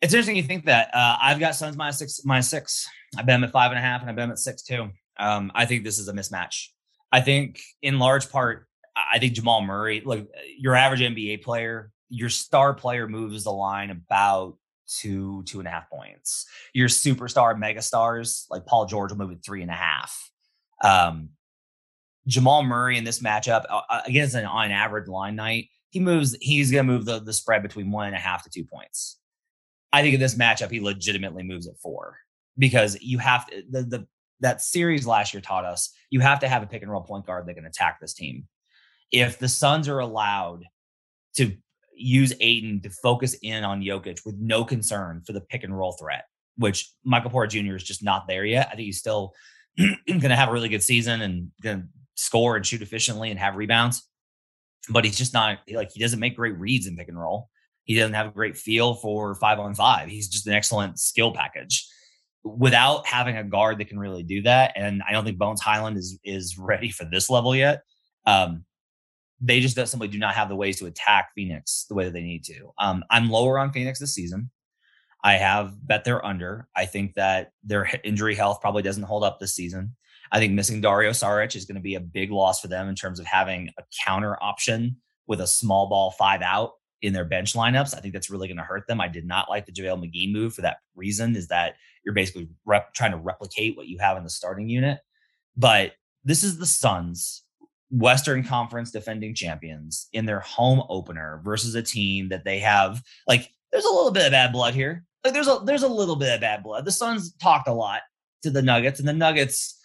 It's 0.00 0.14
interesting 0.14 0.36
you 0.36 0.42
think 0.42 0.64
that. 0.64 0.90
Uh, 0.94 1.16
I've 1.20 1.38
got 1.38 1.54
Suns 1.54 1.76
minus 1.76 1.98
six, 1.98 2.20
minus 2.24 2.48
six. 2.48 2.88
I 3.16 3.22
bet 3.22 3.34
them 3.34 3.44
at 3.44 3.52
five 3.52 3.70
and 3.70 3.78
a 3.78 3.82
half, 3.82 4.00
and 4.00 4.08
I 4.08 4.12
bet 4.12 4.24
them 4.24 4.30
at 4.30 4.38
six 4.38 4.62
too. 4.62 4.90
Um, 5.18 5.52
I 5.54 5.66
think 5.66 5.84
this 5.84 5.98
is 5.98 6.08
a 6.08 6.12
mismatch. 6.12 6.68
I 7.12 7.20
think 7.20 7.60
in 7.82 7.98
large 7.98 8.30
part 8.30 8.66
I 8.96 9.18
think 9.18 9.34
Jamal 9.34 9.62
Murray, 9.62 10.02
like 10.04 10.28
your 10.58 10.74
average 10.74 11.00
NBA 11.00 11.42
player, 11.42 11.92
your 12.08 12.28
star 12.28 12.74
player 12.74 13.06
moves 13.06 13.44
the 13.44 13.52
line 13.52 13.90
about 13.90 14.56
two, 14.88 15.42
two 15.44 15.60
and 15.60 15.68
a 15.68 15.70
half 15.70 15.88
points. 15.88 16.46
Your 16.74 16.88
superstar 16.88 17.56
megastars, 17.56 18.46
like 18.50 18.66
Paul 18.66 18.86
George, 18.86 19.12
will 19.12 19.18
move 19.18 19.30
at 19.30 19.44
three 19.44 19.62
and 19.62 19.70
a 19.70 19.74
half. 19.74 20.30
Um, 20.82 21.30
Jamal 22.26 22.62
Murray 22.64 22.98
in 22.98 23.04
this 23.04 23.20
matchup, 23.20 23.64
uh, 23.70 23.80
uh 23.88 24.02
again, 24.06 24.24
it's 24.24 24.34
an 24.34 24.44
on 24.44 24.70
average 24.70 25.08
line 25.08 25.36
night. 25.36 25.68
He 25.90 26.00
moves, 26.00 26.36
he's 26.40 26.70
going 26.70 26.86
to 26.86 26.92
move 26.92 27.04
the, 27.04 27.20
the 27.20 27.32
spread 27.32 27.62
between 27.62 27.90
one 27.90 28.06
and 28.06 28.16
a 28.16 28.18
half 28.18 28.44
to 28.44 28.50
two 28.50 28.64
points. 28.64 29.18
I 29.92 30.02
think 30.02 30.14
in 30.14 30.20
this 30.20 30.36
matchup, 30.36 30.70
he 30.70 30.80
legitimately 30.80 31.42
moves 31.42 31.66
at 31.66 31.78
four 31.78 32.16
because 32.58 32.96
you 33.00 33.18
have 33.18 33.46
to, 33.46 33.62
the, 33.70 33.82
the, 33.82 34.06
that 34.40 34.62
series 34.62 35.06
last 35.06 35.34
year 35.34 35.40
taught 35.40 35.64
us 35.64 35.92
you 36.10 36.20
have 36.20 36.40
to 36.40 36.48
have 36.48 36.62
a 36.62 36.66
pick 36.66 36.82
and 36.82 36.90
roll 36.90 37.02
point 37.02 37.26
guard 37.26 37.46
that 37.46 37.54
can 37.54 37.66
attack 37.66 37.98
this 38.00 38.14
team 38.14 38.46
if 39.12 39.38
the 39.38 39.48
Suns 39.48 39.88
are 39.88 39.98
allowed 39.98 40.64
to 41.36 41.56
use 41.94 42.32
Ayton 42.40 42.80
to 42.82 42.90
focus 42.90 43.36
in 43.42 43.64
on 43.64 43.82
Jokic 43.82 44.24
with 44.24 44.36
no 44.38 44.64
concern 44.64 45.22
for 45.26 45.32
the 45.32 45.40
pick 45.40 45.64
and 45.64 45.76
roll 45.76 45.92
threat, 45.92 46.24
which 46.56 46.90
Michael 47.04 47.30
Porter 47.30 47.60
Jr. 47.60 47.76
is 47.76 47.84
just 47.84 48.02
not 48.02 48.26
there 48.26 48.44
yet. 48.44 48.68
I 48.68 48.76
think 48.76 48.86
he's 48.86 48.98
still 48.98 49.32
going 49.78 50.20
to 50.20 50.36
have 50.36 50.48
a 50.48 50.52
really 50.52 50.68
good 50.68 50.82
season 50.82 51.20
and 51.22 51.50
going 51.62 51.82
to 51.82 51.88
score 52.14 52.56
and 52.56 52.66
shoot 52.66 52.82
efficiently 52.82 53.30
and 53.30 53.38
have 53.38 53.56
rebounds, 53.56 54.06
but 54.88 55.04
he's 55.04 55.18
just 55.18 55.34
not 55.34 55.58
like 55.72 55.90
he 55.92 56.00
doesn't 56.00 56.20
make 56.20 56.36
great 56.36 56.58
reads 56.58 56.86
in 56.86 56.96
pick 56.96 57.08
and 57.08 57.18
roll. 57.18 57.48
He 57.84 57.96
doesn't 57.96 58.14
have 58.14 58.26
a 58.26 58.32
great 58.32 58.56
feel 58.56 58.94
for 58.94 59.34
five 59.34 59.58
on 59.58 59.74
five. 59.74 60.08
He's 60.08 60.28
just 60.28 60.46
an 60.46 60.52
excellent 60.52 60.98
skill 60.98 61.32
package. 61.32 61.86
Without 62.42 63.06
having 63.06 63.36
a 63.36 63.44
guard 63.44 63.78
that 63.78 63.88
can 63.88 63.98
really 63.98 64.22
do 64.22 64.40
that, 64.42 64.72
and 64.74 65.02
I 65.06 65.12
don't 65.12 65.24
think 65.24 65.36
Bones 65.36 65.60
Hyland 65.60 65.98
is 65.98 66.18
is 66.24 66.56
ready 66.56 66.90
for 66.90 67.04
this 67.04 67.28
level 67.28 67.54
yet. 67.54 67.82
Um, 68.26 68.64
they 69.40 69.60
just 69.60 69.74
simply 69.88 70.08
do 70.08 70.18
not 70.18 70.34
have 70.34 70.48
the 70.48 70.56
ways 70.56 70.78
to 70.78 70.86
attack 70.86 71.30
Phoenix 71.34 71.86
the 71.88 71.94
way 71.94 72.04
that 72.04 72.12
they 72.12 72.22
need 72.22 72.44
to. 72.44 72.72
Um, 72.78 73.04
I'm 73.10 73.30
lower 73.30 73.58
on 73.58 73.72
Phoenix 73.72 73.98
this 73.98 74.14
season. 74.14 74.50
I 75.22 75.34
have 75.34 75.74
bet 75.86 76.04
they're 76.04 76.24
under. 76.24 76.68
I 76.76 76.86
think 76.86 77.14
that 77.14 77.52
their 77.62 77.90
injury 78.04 78.34
health 78.34 78.60
probably 78.60 78.82
doesn't 78.82 79.02
hold 79.02 79.24
up 79.24 79.38
this 79.38 79.54
season. 79.54 79.96
I 80.32 80.38
think 80.38 80.52
missing 80.52 80.80
Dario 80.80 81.10
Saric 81.10 81.56
is 81.56 81.64
going 81.64 81.76
to 81.76 81.82
be 81.82 81.96
a 81.96 82.00
big 82.00 82.30
loss 82.30 82.60
for 82.60 82.68
them 82.68 82.88
in 82.88 82.94
terms 82.94 83.18
of 83.18 83.26
having 83.26 83.70
a 83.78 83.82
counter 84.04 84.36
option 84.42 84.96
with 85.26 85.40
a 85.40 85.46
small 85.46 85.88
ball 85.88 86.12
five 86.12 86.42
out 86.42 86.72
in 87.02 87.12
their 87.12 87.24
bench 87.24 87.54
lineups. 87.54 87.96
I 87.96 88.00
think 88.00 88.12
that's 88.12 88.30
really 88.30 88.46
going 88.46 88.58
to 88.58 88.62
hurt 88.62 88.86
them. 88.86 89.00
I 89.00 89.08
did 89.08 89.26
not 89.26 89.48
like 89.48 89.66
the 89.66 89.72
JaVale 89.72 90.04
McGee 90.04 90.32
move 90.32 90.54
for 90.54 90.62
that 90.62 90.78
reason, 90.94 91.34
is 91.34 91.48
that 91.48 91.74
you're 92.04 92.14
basically 92.14 92.48
rep- 92.64 92.94
trying 92.94 93.12
to 93.12 93.16
replicate 93.16 93.76
what 93.76 93.88
you 93.88 93.98
have 93.98 94.16
in 94.16 94.24
the 94.24 94.30
starting 94.30 94.68
unit. 94.68 94.98
But 95.56 95.92
this 96.24 96.42
is 96.42 96.58
the 96.58 96.66
Suns 96.66 97.42
Western 97.90 98.44
Conference 98.44 98.90
defending 98.90 99.34
champions 99.34 100.08
in 100.12 100.24
their 100.24 100.40
home 100.40 100.82
opener 100.88 101.40
versus 101.44 101.74
a 101.74 101.82
team 101.82 102.28
that 102.28 102.44
they 102.44 102.60
have 102.60 103.02
like 103.26 103.50
there's 103.72 103.84
a 103.84 103.92
little 103.92 104.10
bit 104.10 104.26
of 104.26 104.32
bad 104.32 104.52
blood 104.52 104.74
here. 104.74 105.04
Like 105.24 105.34
there's 105.34 105.48
a 105.48 105.60
there's 105.64 105.82
a 105.82 105.88
little 105.88 106.16
bit 106.16 106.34
of 106.34 106.40
bad 106.40 106.62
blood. 106.62 106.84
The 106.84 106.92
Suns 106.92 107.34
talked 107.34 107.68
a 107.68 107.72
lot 107.72 108.00
to 108.42 108.50
the 108.50 108.62
Nuggets, 108.62 109.00
and 109.00 109.08
the 109.08 109.12
Nuggets 109.12 109.78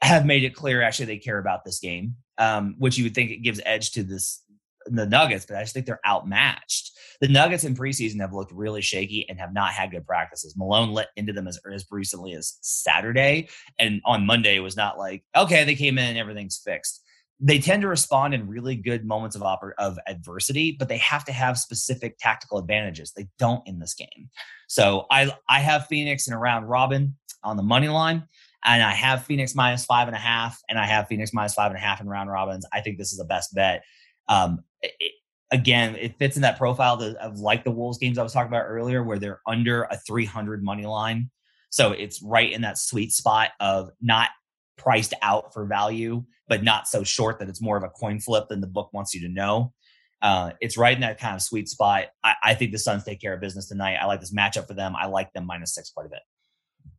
have 0.00 0.26
made 0.26 0.44
it 0.44 0.54
clear 0.54 0.82
actually 0.82 1.06
they 1.06 1.18
care 1.18 1.38
about 1.38 1.64
this 1.64 1.78
game, 1.78 2.16
um, 2.38 2.74
which 2.78 2.98
you 2.98 3.04
would 3.04 3.14
think 3.14 3.30
it 3.30 3.42
gives 3.42 3.60
edge 3.64 3.92
to 3.92 4.02
this 4.02 4.42
the 4.86 5.06
Nuggets, 5.06 5.46
but 5.46 5.56
I 5.56 5.62
just 5.62 5.74
think 5.74 5.86
they're 5.86 6.00
outmatched. 6.06 6.98
The 7.20 7.28
Nuggets 7.28 7.62
in 7.62 7.76
preseason 7.76 8.20
have 8.20 8.32
looked 8.32 8.50
really 8.50 8.80
shaky 8.80 9.28
and 9.28 9.38
have 9.38 9.52
not 9.52 9.70
had 9.70 9.92
good 9.92 10.06
practices. 10.06 10.56
Malone 10.56 10.90
let 10.90 11.08
into 11.16 11.32
them 11.32 11.46
as, 11.46 11.60
as 11.72 11.86
recently 11.90 12.32
as 12.32 12.58
Saturday, 12.62 13.48
and 13.78 14.00
on 14.04 14.26
Monday 14.26 14.58
was 14.58 14.76
not 14.76 14.98
like 14.98 15.22
okay, 15.36 15.64
they 15.64 15.74
came 15.74 15.98
in 15.98 16.08
and 16.08 16.18
everything's 16.18 16.60
fixed. 16.64 17.02
They 17.44 17.58
tend 17.58 17.82
to 17.82 17.88
respond 17.88 18.34
in 18.34 18.46
really 18.46 18.76
good 18.76 19.04
moments 19.04 19.34
of 19.34 19.42
oper- 19.42 19.72
of 19.78 19.98
adversity, 20.06 20.76
but 20.78 20.88
they 20.88 20.98
have 20.98 21.24
to 21.24 21.32
have 21.32 21.58
specific 21.58 22.16
tactical 22.18 22.58
advantages. 22.58 23.12
They 23.12 23.26
don't 23.38 23.66
in 23.66 23.80
this 23.80 23.94
game. 23.94 24.30
So 24.68 25.06
I 25.10 25.32
I 25.48 25.60
have 25.60 25.86
Phoenix 25.88 26.28
and 26.28 26.36
around 26.36 26.66
Robin 26.66 27.16
on 27.42 27.56
the 27.56 27.62
money 27.62 27.88
line 27.88 28.28
and 28.64 28.82
I 28.82 28.92
have 28.92 29.24
Phoenix 29.24 29.54
minus 29.54 29.84
five 29.84 30.08
and 30.08 30.16
a 30.16 30.20
half, 30.20 30.60
and 30.68 30.78
I 30.78 30.86
have 30.86 31.08
Phoenix 31.08 31.32
minus 31.32 31.54
five 31.54 31.70
and 31.70 31.78
a 31.78 31.80
half 31.80 32.00
in 32.00 32.08
round 32.08 32.30
robins. 32.30 32.64
I 32.72 32.80
think 32.80 32.98
this 32.98 33.12
is 33.12 33.18
the 33.18 33.24
best 33.24 33.54
bet. 33.54 33.82
Um, 34.28 34.62
it, 34.82 35.12
again, 35.50 35.96
it 35.96 36.16
fits 36.18 36.36
in 36.36 36.42
that 36.42 36.58
profile 36.58 36.94
of, 36.94 37.14
of 37.16 37.38
like 37.38 37.64
the 37.64 37.70
Wolves 37.70 37.98
games 37.98 38.18
I 38.18 38.22
was 38.22 38.32
talking 38.32 38.48
about 38.50 38.66
earlier, 38.66 39.02
where 39.02 39.18
they're 39.18 39.40
under 39.46 39.84
a 39.84 39.98
300 39.98 40.62
money 40.62 40.86
line. 40.86 41.30
So 41.70 41.92
it's 41.92 42.22
right 42.22 42.50
in 42.50 42.62
that 42.62 42.78
sweet 42.78 43.12
spot 43.12 43.50
of 43.58 43.90
not 44.00 44.30
priced 44.76 45.14
out 45.22 45.52
for 45.52 45.64
value, 45.64 46.24
but 46.48 46.62
not 46.62 46.86
so 46.86 47.02
short 47.02 47.38
that 47.38 47.48
it's 47.48 47.60
more 47.60 47.76
of 47.76 47.82
a 47.82 47.88
coin 47.88 48.20
flip 48.20 48.48
than 48.48 48.60
the 48.60 48.66
book 48.66 48.92
wants 48.92 49.14
you 49.14 49.20
to 49.22 49.28
know. 49.28 49.72
Uh, 50.20 50.52
it's 50.60 50.76
right 50.76 50.94
in 50.94 51.00
that 51.00 51.18
kind 51.18 51.34
of 51.34 51.42
sweet 51.42 51.68
spot. 51.68 52.06
I, 52.22 52.34
I, 52.44 52.54
think 52.54 52.70
the 52.70 52.78
Suns 52.78 53.02
take 53.02 53.20
care 53.20 53.34
of 53.34 53.40
business 53.40 53.68
tonight. 53.68 53.96
I 53.96 54.06
like 54.06 54.20
this 54.20 54.32
matchup 54.32 54.68
for 54.68 54.74
them. 54.74 54.94
I 54.96 55.06
like 55.06 55.32
them 55.32 55.46
minus 55.46 55.74
six 55.74 55.90
quite 55.90 56.06
a 56.06 56.10
bit 56.10 56.20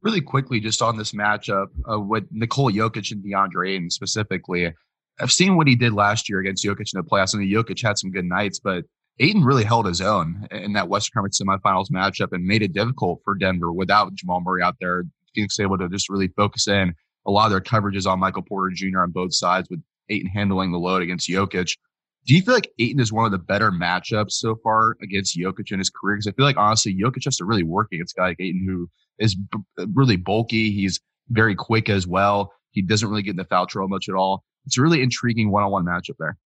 really 0.04 0.22
quickly, 0.22 0.60
just 0.60 0.82
on 0.82 0.98
this 0.98 1.14
matchup 1.14 1.68
uh, 1.92 2.00
with 2.00 2.26
Nikola 2.32 2.72
Jokic 2.72 3.12
and 3.12 3.24
DeAndre 3.24 3.72
Ayton 3.72 3.90
specifically, 3.90 4.72
I've 5.20 5.32
seen 5.32 5.56
what 5.56 5.68
he 5.68 5.76
did 5.76 5.94
last 5.94 6.30
year 6.30 6.40
against 6.40 6.64
Jokic 6.64 6.94
in 6.94 7.02
the 7.02 7.04
playoffs. 7.04 7.36
I 7.36 7.40
mean, 7.40 7.52
Jokic 7.52 7.82
had 7.82 7.98
some 7.98 8.12
good 8.12 8.26
nights, 8.26 8.60
but 8.60 8.84
Ayton 9.20 9.44
really 9.44 9.64
held 9.64 9.86
his 9.86 10.02
own 10.02 10.48
in 10.52 10.74
that 10.74 10.90
Western 10.90 11.14
Conference 11.14 11.40
semifinals 11.42 11.92
matchup 11.92 12.30
and 12.32 12.46
made 12.46 12.62
it 12.62 12.74
difficult 12.74 13.22
for 13.24 13.36
Denver 13.36 13.72
without 13.72 14.14
Jamal 14.16 14.42
Murray 14.42 14.62
out 14.62 14.76
there. 14.80 15.04
Phoenix 15.36 15.60
able 15.60 15.78
to 15.80 15.90
just 15.90 16.10
really 16.10 16.28
focus 16.28 16.68
in 16.68 16.94
a 17.26 17.32
lot 17.32 17.46
of 17.46 17.52
their 17.52 17.62
coverages 17.62 18.10
on 18.10 18.20
Michael 18.20 18.42
Porter 18.42 18.74
Jr. 18.74 19.02
on 19.02 19.12
both 19.12 19.34
sides 19.34 19.70
with 19.70 19.82
Ayton 20.10 20.30
handling 20.30 20.72
the 20.72 20.78
load 20.78 21.02
against 21.02 21.30
Jokic. 21.30 21.78
Do 22.26 22.36
you 22.36 22.42
feel 22.42 22.54
like 22.54 22.72
Ayton 22.80 23.02
is 23.02 23.12
one 23.12 23.26
of 23.26 23.32
the 23.32 23.38
better 23.38 23.72
matchups 23.72 24.32
so 24.32 24.56
far 24.64 24.96
against 25.02 25.38
Jokic 25.38 25.72
in 25.72 25.80
his 25.80 25.90
career? 25.90 26.16
Because 26.16 26.28
I 26.28 26.32
feel 26.32 26.46
like 26.46 26.58
honestly, 26.58 26.96
Jokic 26.96 27.26
has 27.26 27.38
to 27.38 27.46
really 27.46 27.64
work 27.64 27.90
against 27.92 28.16
a 28.18 28.22
guy 28.22 28.28
like 28.28 28.40
Ayton 28.40 28.66
who 28.66 28.90
is 29.20 29.36
b- 29.36 29.60
really 29.94 30.16
bulky. 30.16 30.72
He's 30.72 31.00
very 31.30 31.56
quick 31.56 31.90
as 31.90 32.08
well. 32.08 32.54
He 32.72 32.82
doesn't 32.82 33.10
really 33.10 33.24
get 33.24 33.32
in 33.32 33.38
the 33.38 33.46
foul 33.46 33.68
trouble 33.68 33.90
much 33.90 34.08
at 34.08 34.16
all. 34.16 34.44
It's 34.66 34.78
a 34.78 34.82
really 34.82 35.02
intriguing 35.02 35.52
one-on-one 35.52 35.86
matchup 35.86 36.16
there. 36.18 36.38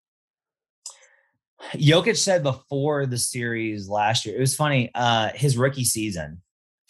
Jokic 1.74 2.18
said 2.18 2.44
before 2.44 3.06
the 3.06 3.18
series 3.18 3.88
last 3.88 4.26
year, 4.26 4.36
it 4.36 4.40
was 4.40 4.56
funny. 4.56 4.92
Uh, 4.94 5.30
his 5.34 5.58
rookie 5.58 5.84
season, 5.84 6.42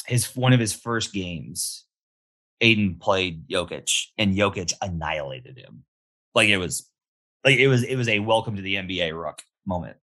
his 0.05 0.35
one 0.35 0.53
of 0.53 0.59
his 0.59 0.73
first 0.73 1.13
games, 1.13 1.85
Ayton 2.61 2.95
played 2.99 3.47
Jokic, 3.47 3.91
and 4.17 4.35
Jokic 4.35 4.73
annihilated 4.81 5.57
him. 5.57 5.83
Like 6.33 6.49
it 6.49 6.57
was, 6.57 6.89
like 7.45 7.57
it 7.57 7.67
was, 7.67 7.83
it 7.83 7.95
was 7.95 8.07
a 8.07 8.19
welcome 8.19 8.55
to 8.55 8.61
the 8.61 8.75
NBA 8.75 9.19
rook 9.19 9.41
moment. 9.65 9.97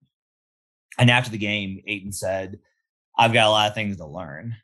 And 0.99 1.11
after 1.11 1.31
the 1.31 1.38
game, 1.38 1.83
Ayton 1.87 2.12
said, 2.12 2.59
"I've 3.19 3.33
got 3.33 3.47
a 3.47 3.51
lot 3.51 3.69
of 3.69 3.75
things 3.75 3.97
to 3.97 4.07
learn." 4.07 4.57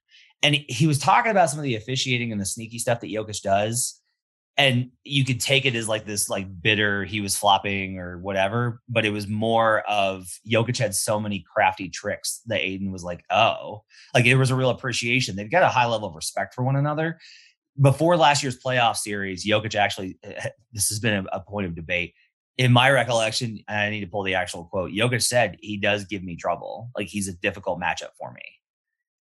and 0.42 0.54
he 0.54 0.86
was 0.86 0.98
talking 0.98 1.30
about 1.30 1.50
some 1.50 1.58
of 1.58 1.64
the 1.64 1.76
officiating 1.76 2.32
and 2.32 2.40
the 2.40 2.46
sneaky 2.46 2.78
stuff 2.78 3.00
that 3.00 3.10
Jokic 3.10 3.42
does. 3.42 3.96
And 4.56 4.90
you 5.04 5.24
could 5.24 5.40
take 5.40 5.64
it 5.64 5.74
as 5.74 5.88
like 5.88 6.04
this 6.04 6.28
like 6.28 6.46
bitter 6.60 7.04
he 7.04 7.20
was 7.20 7.36
flopping 7.36 7.98
or 7.98 8.18
whatever, 8.18 8.82
but 8.88 9.06
it 9.06 9.10
was 9.10 9.26
more 9.26 9.80
of 9.88 10.28
Jokic 10.50 10.76
had 10.76 10.94
so 10.94 11.18
many 11.18 11.44
crafty 11.54 11.88
tricks 11.88 12.42
that 12.46 12.60
Ayton 12.60 12.92
was 12.92 13.02
like, 13.02 13.24
oh, 13.30 13.84
like 14.12 14.26
it 14.26 14.34
was 14.34 14.50
a 14.50 14.56
real 14.56 14.70
appreciation. 14.70 15.36
They've 15.36 15.50
got 15.50 15.62
a 15.62 15.68
high 15.68 15.86
level 15.86 16.08
of 16.08 16.14
respect 16.14 16.54
for 16.54 16.62
one 16.62 16.76
another. 16.76 17.18
Before 17.80 18.16
last 18.16 18.42
year's 18.42 18.58
playoff 18.58 18.96
series, 18.96 19.46
Jokic 19.46 19.74
actually, 19.74 20.18
this 20.72 20.88
has 20.88 20.98
been 20.98 21.26
a, 21.26 21.36
a 21.36 21.40
point 21.40 21.66
of 21.66 21.74
debate. 21.74 22.14
In 22.58 22.72
my 22.72 22.90
recollection, 22.90 23.60
I 23.68 23.90
need 23.90 24.00
to 24.00 24.06
pull 24.06 24.22
the 24.22 24.34
actual 24.34 24.64
quote. 24.64 24.92
Jokic 24.92 25.22
said, 25.22 25.56
he 25.60 25.76
does 25.76 26.04
give 26.04 26.22
me 26.22 26.36
trouble. 26.36 26.90
Like 26.96 27.08
he's 27.08 27.28
a 27.28 27.32
difficult 27.32 27.80
matchup 27.80 28.10
for 28.18 28.32
me 28.32 28.42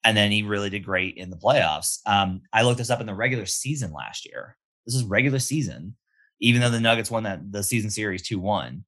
and 0.06 0.16
then 0.16 0.30
he 0.30 0.44
really 0.44 0.70
did 0.70 0.84
great 0.84 1.16
in 1.16 1.30
the 1.30 1.36
playoffs. 1.36 1.98
Um, 2.06 2.42
I 2.52 2.62
looked 2.62 2.78
this 2.78 2.90
up 2.90 3.00
in 3.00 3.06
the 3.06 3.14
regular 3.14 3.44
season 3.44 3.92
last 3.92 4.24
year. 4.24 4.56
This 4.86 4.94
is 4.94 5.02
regular 5.02 5.40
season, 5.40 5.96
even 6.40 6.60
though 6.60 6.70
the 6.70 6.78
Nuggets 6.78 7.10
won 7.10 7.24
that 7.24 7.50
the 7.50 7.64
season 7.64 7.90
series 7.90 8.22
two 8.22 8.38
one. 8.38 8.84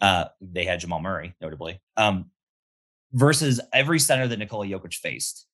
Uh, 0.00 0.24
they 0.40 0.64
had 0.64 0.80
Jamal 0.80 1.00
Murray, 1.00 1.36
notably, 1.40 1.80
um, 1.98 2.30
versus 3.12 3.60
every 3.74 3.98
center 4.00 4.26
that 4.26 4.38
Nikola 4.38 4.66
Jokic 4.66 4.94
faced. 4.94 5.46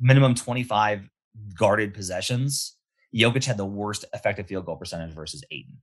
Minimum 0.00 0.34
twenty 0.34 0.62
five 0.62 1.06
guarded 1.58 1.94
possessions. 1.94 2.76
Jokic 3.14 3.44
had 3.44 3.56
the 3.56 3.64
worst 3.64 4.04
effective 4.12 4.46
field 4.46 4.66
goal 4.66 4.76
percentage 4.76 5.14
versus 5.14 5.42
Ayton. 5.50 5.78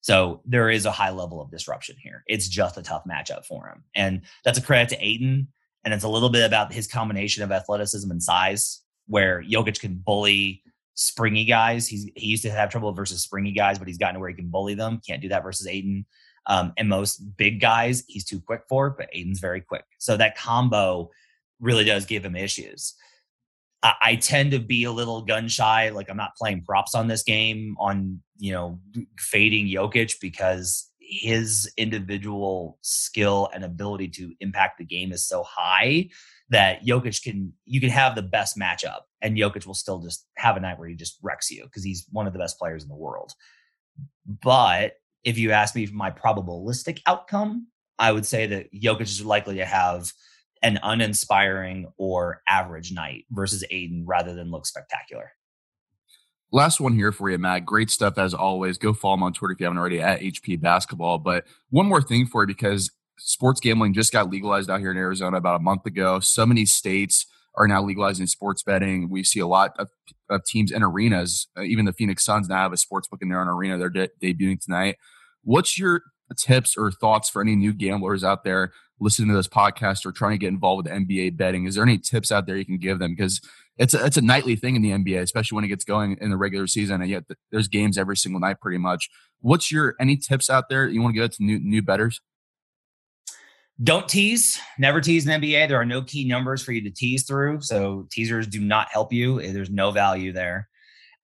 So 0.00 0.40
there 0.44 0.68
is 0.68 0.84
a 0.84 0.90
high 0.90 1.10
level 1.10 1.40
of 1.40 1.50
disruption 1.50 1.96
here. 2.00 2.24
It's 2.26 2.48
just 2.48 2.76
a 2.76 2.82
tough 2.82 3.04
matchup 3.08 3.44
for 3.44 3.68
him. 3.68 3.84
And 3.94 4.22
that's 4.44 4.58
a 4.58 4.62
credit 4.62 4.88
to 4.90 5.04
Ayton. 5.04 5.48
and 5.84 5.94
it's 5.94 6.04
a 6.04 6.08
little 6.08 6.28
bit 6.30 6.44
about 6.44 6.72
his 6.72 6.86
combination 6.86 7.42
of 7.42 7.50
athleticism 7.52 8.10
and 8.10 8.22
size, 8.22 8.82
where 9.06 9.42
Jokic 9.42 9.80
can 9.80 9.94
bully 9.94 10.62
springy 10.94 11.44
guys. 11.44 11.88
He's 11.88 12.08
he 12.14 12.26
used 12.26 12.42
to 12.44 12.50
have 12.50 12.70
trouble 12.70 12.92
versus 12.92 13.22
springy 13.22 13.52
guys, 13.52 13.78
but 13.78 13.88
he's 13.88 13.98
gotten 13.98 14.14
to 14.14 14.20
where 14.20 14.28
he 14.28 14.34
can 14.34 14.48
bully 14.48 14.74
them. 14.74 15.00
Can't 15.06 15.22
do 15.22 15.28
that 15.30 15.42
versus 15.42 15.66
Ayton. 15.66 16.06
Um, 16.46 16.72
and 16.76 16.88
most 16.88 17.18
big 17.36 17.60
guys, 17.60 18.04
he's 18.08 18.24
too 18.24 18.40
quick 18.40 18.62
for, 18.68 18.90
but 18.90 19.08
Ayton's 19.12 19.40
very 19.40 19.60
quick. 19.60 19.84
So 19.98 20.16
that 20.16 20.36
combo 20.36 21.10
really 21.60 21.84
does 21.84 22.04
give 22.04 22.24
him 22.24 22.34
issues. 22.34 22.94
I, 23.82 24.16
tend 24.16 24.52
to 24.52 24.60
be 24.60 24.84
a 24.84 24.92
little 24.92 25.22
gun 25.22 25.48
shy. 25.48 25.88
Like 25.88 26.08
I'm 26.08 26.16
not 26.16 26.36
playing 26.36 26.62
props 26.64 26.94
on 26.94 27.08
this 27.08 27.22
game 27.22 27.76
on, 27.80 28.22
you 28.38 28.52
know, 28.52 28.78
fading 29.18 29.66
Jokic 29.66 30.20
because 30.20 30.88
his 31.00 31.70
individual 31.76 32.78
skill 32.82 33.50
and 33.52 33.64
ability 33.64 34.08
to 34.08 34.32
impact 34.40 34.78
the 34.78 34.84
game 34.84 35.12
is 35.12 35.26
so 35.26 35.42
high 35.42 36.08
that 36.50 36.84
Jokic 36.84 37.22
can 37.22 37.52
you 37.64 37.80
can 37.80 37.90
have 37.90 38.14
the 38.14 38.22
best 38.22 38.56
matchup 38.56 39.00
and 39.20 39.36
Jokic 39.36 39.66
will 39.66 39.74
still 39.74 39.98
just 39.98 40.26
have 40.36 40.56
a 40.56 40.60
night 40.60 40.78
where 40.78 40.88
he 40.88 40.94
just 40.94 41.18
wrecks 41.22 41.50
you 41.50 41.64
because 41.64 41.84
he's 41.84 42.06
one 42.10 42.26
of 42.26 42.32
the 42.32 42.38
best 42.38 42.58
players 42.58 42.82
in 42.82 42.88
the 42.88 42.94
world. 42.94 43.32
But 44.26 44.94
if 45.24 45.38
you 45.38 45.52
ask 45.52 45.74
me 45.74 45.86
for 45.86 45.94
my 45.94 46.10
probabilistic 46.10 47.00
outcome, 47.06 47.68
I 47.98 48.12
would 48.12 48.26
say 48.26 48.46
that 48.46 48.72
Jokic 48.72 49.02
is 49.02 49.24
likely 49.24 49.56
to 49.56 49.64
have 49.64 50.12
an 50.62 50.78
uninspiring 50.82 51.92
or 51.96 52.42
average 52.48 52.92
night 52.92 53.24
versus 53.30 53.64
Ayton 53.70 54.04
rather 54.06 54.34
than 54.34 54.50
look 54.50 54.66
spectacular. 54.66 55.32
Last 56.52 56.80
one 56.80 56.94
here 56.94 57.12
for 57.12 57.30
you, 57.30 57.38
Matt. 57.38 57.64
Great 57.64 57.90
stuff 57.90 58.18
as 58.18 58.34
always. 58.34 58.76
Go 58.76 58.92
follow 58.92 59.14
him 59.14 59.22
on 59.22 59.32
Twitter 59.32 59.52
if 59.52 59.60
you 59.60 59.64
haven't 59.64 59.78
already 59.78 60.00
at 60.00 60.20
HP 60.20 60.60
Basketball. 60.60 61.18
But 61.18 61.44
one 61.70 61.86
more 61.86 62.02
thing 62.02 62.26
for 62.26 62.42
you 62.42 62.46
because 62.46 62.90
sports 63.18 63.58
gambling 63.58 63.94
just 63.94 64.12
got 64.12 64.30
legalized 64.30 64.68
out 64.68 64.80
here 64.80 64.90
in 64.90 64.98
Arizona 64.98 65.38
about 65.38 65.56
a 65.56 65.62
month 65.62 65.86
ago. 65.86 66.20
So 66.20 66.44
many 66.44 66.66
states 66.66 67.26
are 67.54 67.66
now 67.66 67.82
legalizing 67.82 68.26
sports 68.26 68.62
betting. 68.62 69.08
We 69.08 69.24
see 69.24 69.40
a 69.40 69.46
lot 69.46 69.74
of, 69.78 69.88
of 70.28 70.44
teams 70.44 70.72
and 70.72 70.84
arenas. 70.84 71.48
Uh, 71.56 71.62
even 71.62 71.86
the 71.86 71.92
Phoenix 71.92 72.24
Suns 72.24 72.48
now 72.48 72.56
have 72.56 72.72
a 72.72 72.76
sports 72.76 73.08
book 73.08 73.20
in 73.22 73.28
their 73.28 73.40
own 73.40 73.48
arena. 73.48 73.78
They're 73.78 73.90
de- 73.90 74.10
debuting 74.22 74.60
tonight. 74.60 74.96
What's 75.42 75.78
your 75.78 76.02
tips 76.34 76.76
or 76.76 76.90
thoughts 76.90 77.28
for 77.28 77.42
any 77.42 77.56
new 77.56 77.72
gamblers 77.72 78.24
out 78.24 78.44
there 78.44 78.72
listening 79.00 79.28
to 79.28 79.34
this 79.34 79.48
podcast 79.48 80.06
or 80.06 80.12
trying 80.12 80.32
to 80.32 80.38
get 80.38 80.48
involved 80.48 80.86
with 80.86 80.92
NBA 80.92 81.36
betting? 81.36 81.66
Is 81.66 81.74
there 81.74 81.84
any 81.84 81.98
tips 81.98 82.30
out 82.30 82.46
there 82.46 82.56
you 82.56 82.64
can 82.64 82.78
give 82.78 82.98
them? 82.98 83.14
Because 83.14 83.40
it's 83.78 83.94
a, 83.94 84.04
it's 84.04 84.16
a 84.16 84.22
nightly 84.22 84.56
thing 84.56 84.76
in 84.76 84.82
the 84.82 84.90
NBA, 84.90 85.20
especially 85.20 85.56
when 85.56 85.64
it 85.64 85.68
gets 85.68 85.84
going 85.84 86.16
in 86.20 86.30
the 86.30 86.36
regular 86.36 86.66
season, 86.66 87.00
and 87.00 87.10
yet 87.10 87.24
there's 87.50 87.68
games 87.68 87.98
every 87.98 88.16
single 88.16 88.40
night, 88.40 88.60
pretty 88.60 88.78
much. 88.78 89.08
What's 89.40 89.72
your 89.72 89.94
any 90.00 90.16
tips 90.16 90.50
out 90.50 90.68
there 90.68 90.88
you 90.88 91.02
want 91.02 91.14
to 91.14 91.20
give 91.20 91.30
to 91.36 91.44
new 91.44 91.58
new 91.58 91.82
betters? 91.82 92.20
Don't 93.82 94.08
tease. 94.08 94.60
Never 94.78 95.00
tease 95.00 95.26
in 95.26 95.40
NBA. 95.40 95.68
There 95.68 95.80
are 95.80 95.86
no 95.86 96.02
key 96.02 96.28
numbers 96.28 96.62
for 96.62 96.72
you 96.72 96.82
to 96.82 96.90
tease 96.90 97.24
through, 97.24 97.62
so 97.62 98.06
teasers 98.12 98.46
do 98.46 98.60
not 98.60 98.88
help 98.92 99.12
you. 99.12 99.40
There's 99.40 99.70
no 99.70 99.90
value 99.90 100.32
there. 100.32 100.68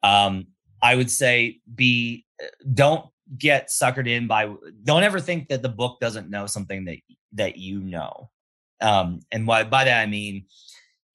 Um, 0.03 0.49
I 0.83 0.97
would 0.97 1.11
say 1.11 1.61
be 1.73 2.25
don't 2.73 3.05
get 3.37 3.69
suckered 3.69 4.09
in 4.09 4.27
by 4.27 4.53
don't 4.85 5.03
ever 5.03 5.21
think 5.21 5.49
that 5.49 5.63
the 5.63 5.69
book 5.69 5.99
doesn't 6.01 6.31
know 6.31 6.47
something 6.47 6.85
that 6.85 6.97
that 7.33 7.59
you 7.59 7.81
know 7.81 8.31
um 8.81 9.21
and 9.31 9.45
by, 9.45 9.65
by 9.65 9.85
that 9.85 10.01
i 10.01 10.07
mean 10.07 10.47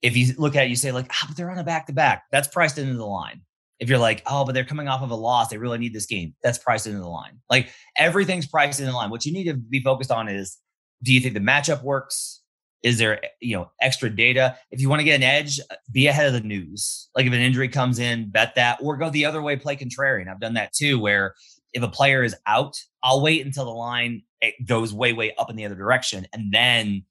if 0.03 0.17
you 0.17 0.33
look 0.37 0.55
at 0.55 0.65
it, 0.65 0.69
you 0.69 0.75
say 0.75 0.91
like, 0.91 1.09
oh, 1.09 1.25
but 1.27 1.37
they're 1.37 1.49
on 1.49 1.57
a 1.57 1.63
back 1.63 1.87
to 1.87 1.93
back. 1.93 2.25
That's 2.29 2.49
priced 2.49 2.77
into 2.77 2.95
the 2.95 3.05
line. 3.05 3.41
If 3.79 3.89
you're 3.89 3.97
like, 3.97 4.21
oh, 4.27 4.45
but 4.45 4.53
they're 4.53 4.65
coming 4.65 4.87
off 4.87 5.01
of 5.01 5.09
a 5.09 5.15
loss, 5.15 5.47
they 5.47 5.57
really 5.57 5.77
need 5.77 5.93
this 5.93 6.05
game. 6.05 6.35
That's 6.43 6.57
priced 6.57 6.85
into 6.85 6.99
the 6.99 7.07
line. 7.07 7.39
Like 7.49 7.69
everything's 7.97 8.45
priced 8.45 8.79
in 8.79 8.85
the 8.85 8.91
line. 8.91 9.09
What 9.09 9.25
you 9.25 9.33
need 9.33 9.45
to 9.45 9.55
be 9.55 9.81
focused 9.81 10.11
on 10.11 10.27
is, 10.27 10.57
do 11.01 11.13
you 11.13 11.21
think 11.21 11.33
the 11.33 11.39
matchup 11.39 11.83
works? 11.83 12.41
Is 12.83 12.97
there 12.97 13.21
you 13.39 13.55
know 13.55 13.71
extra 13.81 14.09
data? 14.09 14.57
If 14.71 14.81
you 14.81 14.89
want 14.89 14.99
to 14.99 15.05
get 15.05 15.15
an 15.15 15.23
edge, 15.23 15.59
be 15.91 16.07
ahead 16.07 16.27
of 16.27 16.33
the 16.33 16.41
news. 16.41 17.09
Like 17.15 17.25
if 17.25 17.31
an 17.31 17.39
injury 17.39 17.69
comes 17.69 17.97
in, 17.97 18.29
bet 18.29 18.55
that, 18.55 18.79
or 18.81 18.97
go 18.97 19.09
the 19.09 19.25
other 19.25 19.41
way, 19.41 19.55
play 19.55 19.77
contrarian. 19.77 20.27
I've 20.27 20.41
done 20.41 20.55
that 20.55 20.73
too, 20.73 20.99
where 20.99 21.33
if 21.73 21.83
a 21.83 21.87
player 21.87 22.23
is 22.23 22.35
out, 22.45 22.77
I'll 23.01 23.21
wait 23.21 23.45
until 23.45 23.65
the 23.65 23.71
line 23.71 24.23
goes 24.65 24.93
way, 24.93 25.13
way 25.13 25.33
up 25.37 25.49
in 25.49 25.55
the 25.55 25.65
other 25.65 25.75
direction 25.75 26.27
and 26.33 26.51
then, 26.51 27.03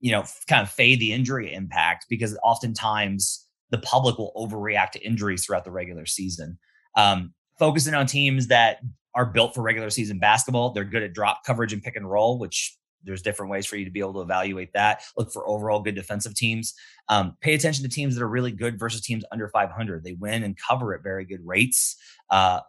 you 0.00 0.10
know, 0.12 0.24
kind 0.48 0.62
of 0.62 0.70
fade 0.70 1.00
the 1.00 1.12
injury 1.12 1.52
impact 1.52 2.06
because 2.08 2.36
oftentimes 2.42 3.46
the 3.70 3.78
public 3.78 4.18
will 4.18 4.32
overreact 4.36 4.92
to 4.92 5.00
injuries 5.04 5.44
throughout 5.44 5.64
the 5.64 5.70
regular 5.70 6.06
season. 6.06 6.58
Um, 6.96 7.34
focusing 7.58 7.94
on 7.94 8.06
teams 8.06 8.48
that 8.48 8.80
are 9.14 9.26
built 9.26 9.54
for 9.54 9.62
regular 9.62 9.90
season 9.90 10.18
basketball, 10.18 10.72
they're 10.72 10.84
good 10.84 11.02
at 11.02 11.12
drop 11.12 11.44
coverage 11.44 11.72
and 11.72 11.82
pick 11.82 11.96
and 11.96 12.08
roll, 12.08 12.38
which 12.38 12.76
there's 13.04 13.22
different 13.22 13.50
ways 13.50 13.66
for 13.66 13.76
you 13.76 13.84
to 13.84 13.90
be 13.90 14.00
able 14.00 14.14
to 14.14 14.20
evaluate 14.20 14.72
that. 14.74 15.02
Look 15.16 15.32
for 15.32 15.48
overall 15.48 15.80
good 15.80 15.94
defensive 15.94 16.34
teams. 16.34 16.74
Um, 17.08 17.36
pay 17.40 17.54
attention 17.54 17.84
to 17.84 17.90
teams 17.90 18.14
that 18.14 18.22
are 18.22 18.28
really 18.28 18.52
good 18.52 18.78
versus 18.78 19.00
teams 19.00 19.24
under 19.32 19.48
500. 19.48 20.04
They 20.04 20.14
win 20.14 20.42
and 20.42 20.56
cover 20.56 20.94
at 20.94 21.02
very 21.02 21.24
good 21.24 21.40
rates. 21.44 21.96
Uh, 22.30 22.60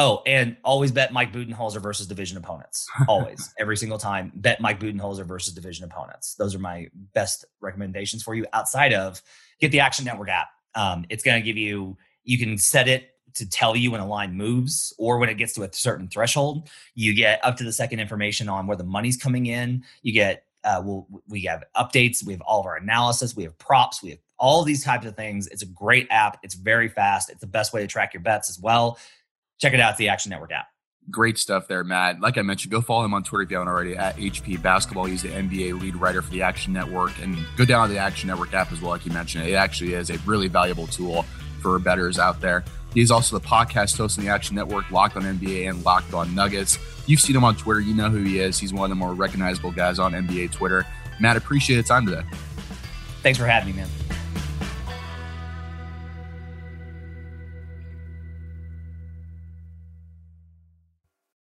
oh, 0.00 0.22
and 0.24 0.56
always 0.64 0.90
bet 0.90 1.12
Mike 1.12 1.32
Budenholzer 1.32 1.80
versus 1.80 2.06
division 2.06 2.38
opponents. 2.38 2.88
Always, 3.08 3.52
every 3.58 3.76
single 3.76 3.98
time, 3.98 4.32
bet 4.34 4.60
Mike 4.60 4.80
Budenholzer 4.80 5.26
versus 5.26 5.52
division 5.52 5.84
opponents. 5.84 6.34
Those 6.36 6.54
are 6.54 6.58
my 6.58 6.88
best 7.14 7.44
recommendations 7.60 8.22
for 8.22 8.34
you. 8.34 8.46
Outside 8.52 8.94
of 8.94 9.22
get 9.60 9.70
the 9.70 9.80
Action 9.80 10.06
Network 10.06 10.30
app. 10.30 10.48
Um, 10.74 11.04
it's 11.10 11.22
going 11.22 11.40
to 11.40 11.44
give 11.44 11.56
you. 11.56 11.98
You 12.24 12.38
can 12.38 12.56
set 12.58 12.88
it 12.88 13.10
to 13.34 13.48
tell 13.48 13.76
you 13.76 13.90
when 13.90 14.00
a 14.00 14.06
line 14.06 14.34
moves 14.34 14.92
or 14.98 15.18
when 15.18 15.28
it 15.28 15.34
gets 15.34 15.52
to 15.54 15.62
a 15.62 15.72
certain 15.72 16.08
threshold. 16.08 16.68
You 16.94 17.14
get 17.14 17.44
up 17.44 17.56
to 17.58 17.64
the 17.64 17.72
second 17.72 18.00
information 18.00 18.48
on 18.48 18.66
where 18.66 18.76
the 18.76 18.84
money's 18.84 19.16
coming 19.16 19.46
in. 19.46 19.84
You 20.02 20.12
get 20.12 20.44
uh, 20.64 20.82
we'll, 20.84 21.06
we 21.28 21.42
have 21.42 21.64
updates. 21.76 22.24
We 22.24 22.32
have 22.32 22.42
all 22.42 22.60
of 22.60 22.66
our 22.66 22.76
analysis. 22.76 23.36
We 23.36 23.44
have 23.44 23.58
props. 23.58 24.02
We 24.02 24.10
have 24.10 24.18
all 24.38 24.62
these 24.64 24.84
types 24.84 25.06
of 25.06 25.16
things. 25.16 25.46
It's 25.48 25.62
a 25.62 25.66
great 25.66 26.06
app. 26.10 26.38
It's 26.42 26.54
very 26.54 26.88
fast. 26.88 27.30
It's 27.30 27.40
the 27.40 27.46
best 27.46 27.72
way 27.72 27.82
to 27.82 27.86
track 27.86 28.14
your 28.14 28.22
bets 28.22 28.48
as 28.50 28.58
well. 28.58 28.98
Check 29.60 29.74
it 29.74 29.80
out. 29.80 29.90
It's 29.90 29.98
the 29.98 30.08
Action 30.08 30.30
Network 30.30 30.52
app. 30.52 30.66
Great 31.10 31.38
stuff 31.38 31.68
there, 31.68 31.82
Matt. 31.84 32.20
Like 32.20 32.38
I 32.38 32.42
mentioned, 32.42 32.70
go 32.70 32.80
follow 32.80 33.04
him 33.04 33.14
on 33.14 33.22
Twitter 33.22 33.42
if 33.42 33.50
you 33.50 33.56
haven't 33.56 33.72
already 33.72 33.96
at 33.96 34.16
HP 34.16 34.62
Basketball. 34.62 35.04
He's 35.04 35.22
the 35.22 35.28
NBA 35.28 35.80
lead 35.80 35.96
writer 35.96 36.22
for 36.22 36.30
the 36.30 36.42
Action 36.42 36.72
Network. 36.72 37.12
And 37.20 37.36
go 37.56 37.64
down 37.64 37.88
to 37.88 37.94
the 37.94 37.98
Action 37.98 38.28
Network 38.28 38.54
app 38.54 38.72
as 38.72 38.80
well, 38.80 38.90
like 38.90 39.04
you 39.04 39.12
mentioned. 39.12 39.46
It 39.46 39.54
actually 39.54 39.94
is 39.94 40.10
a 40.10 40.18
really 40.18 40.48
valuable 40.48 40.86
tool 40.86 41.24
for 41.60 41.78
bettors 41.78 42.18
out 42.18 42.40
there. 42.40 42.64
He's 42.94 43.10
also 43.10 43.38
the 43.38 43.46
podcast 43.46 43.96
host 43.96 44.18
on 44.18 44.24
the 44.24 44.30
Action 44.30 44.56
Network, 44.56 44.90
Locked 44.90 45.16
on 45.16 45.22
NBA 45.22 45.68
and 45.68 45.84
Locked 45.84 46.14
on 46.14 46.34
Nuggets. 46.34 46.78
You've 47.06 47.20
seen 47.20 47.36
him 47.36 47.44
on 47.44 47.56
Twitter. 47.56 47.80
You 47.80 47.94
know 47.94 48.08
who 48.08 48.22
he 48.22 48.38
is. 48.40 48.58
He's 48.58 48.72
one 48.72 48.84
of 48.84 48.90
the 48.90 48.96
more 48.96 49.14
recognizable 49.14 49.72
guys 49.72 49.98
on 49.98 50.12
NBA 50.12 50.52
Twitter. 50.52 50.86
Matt, 51.20 51.36
appreciate 51.36 51.76
the 51.76 51.82
time 51.82 52.06
today. 52.06 52.22
Thanks 53.22 53.38
for 53.38 53.46
having 53.46 53.74
me, 53.74 53.80
man. 53.80 53.88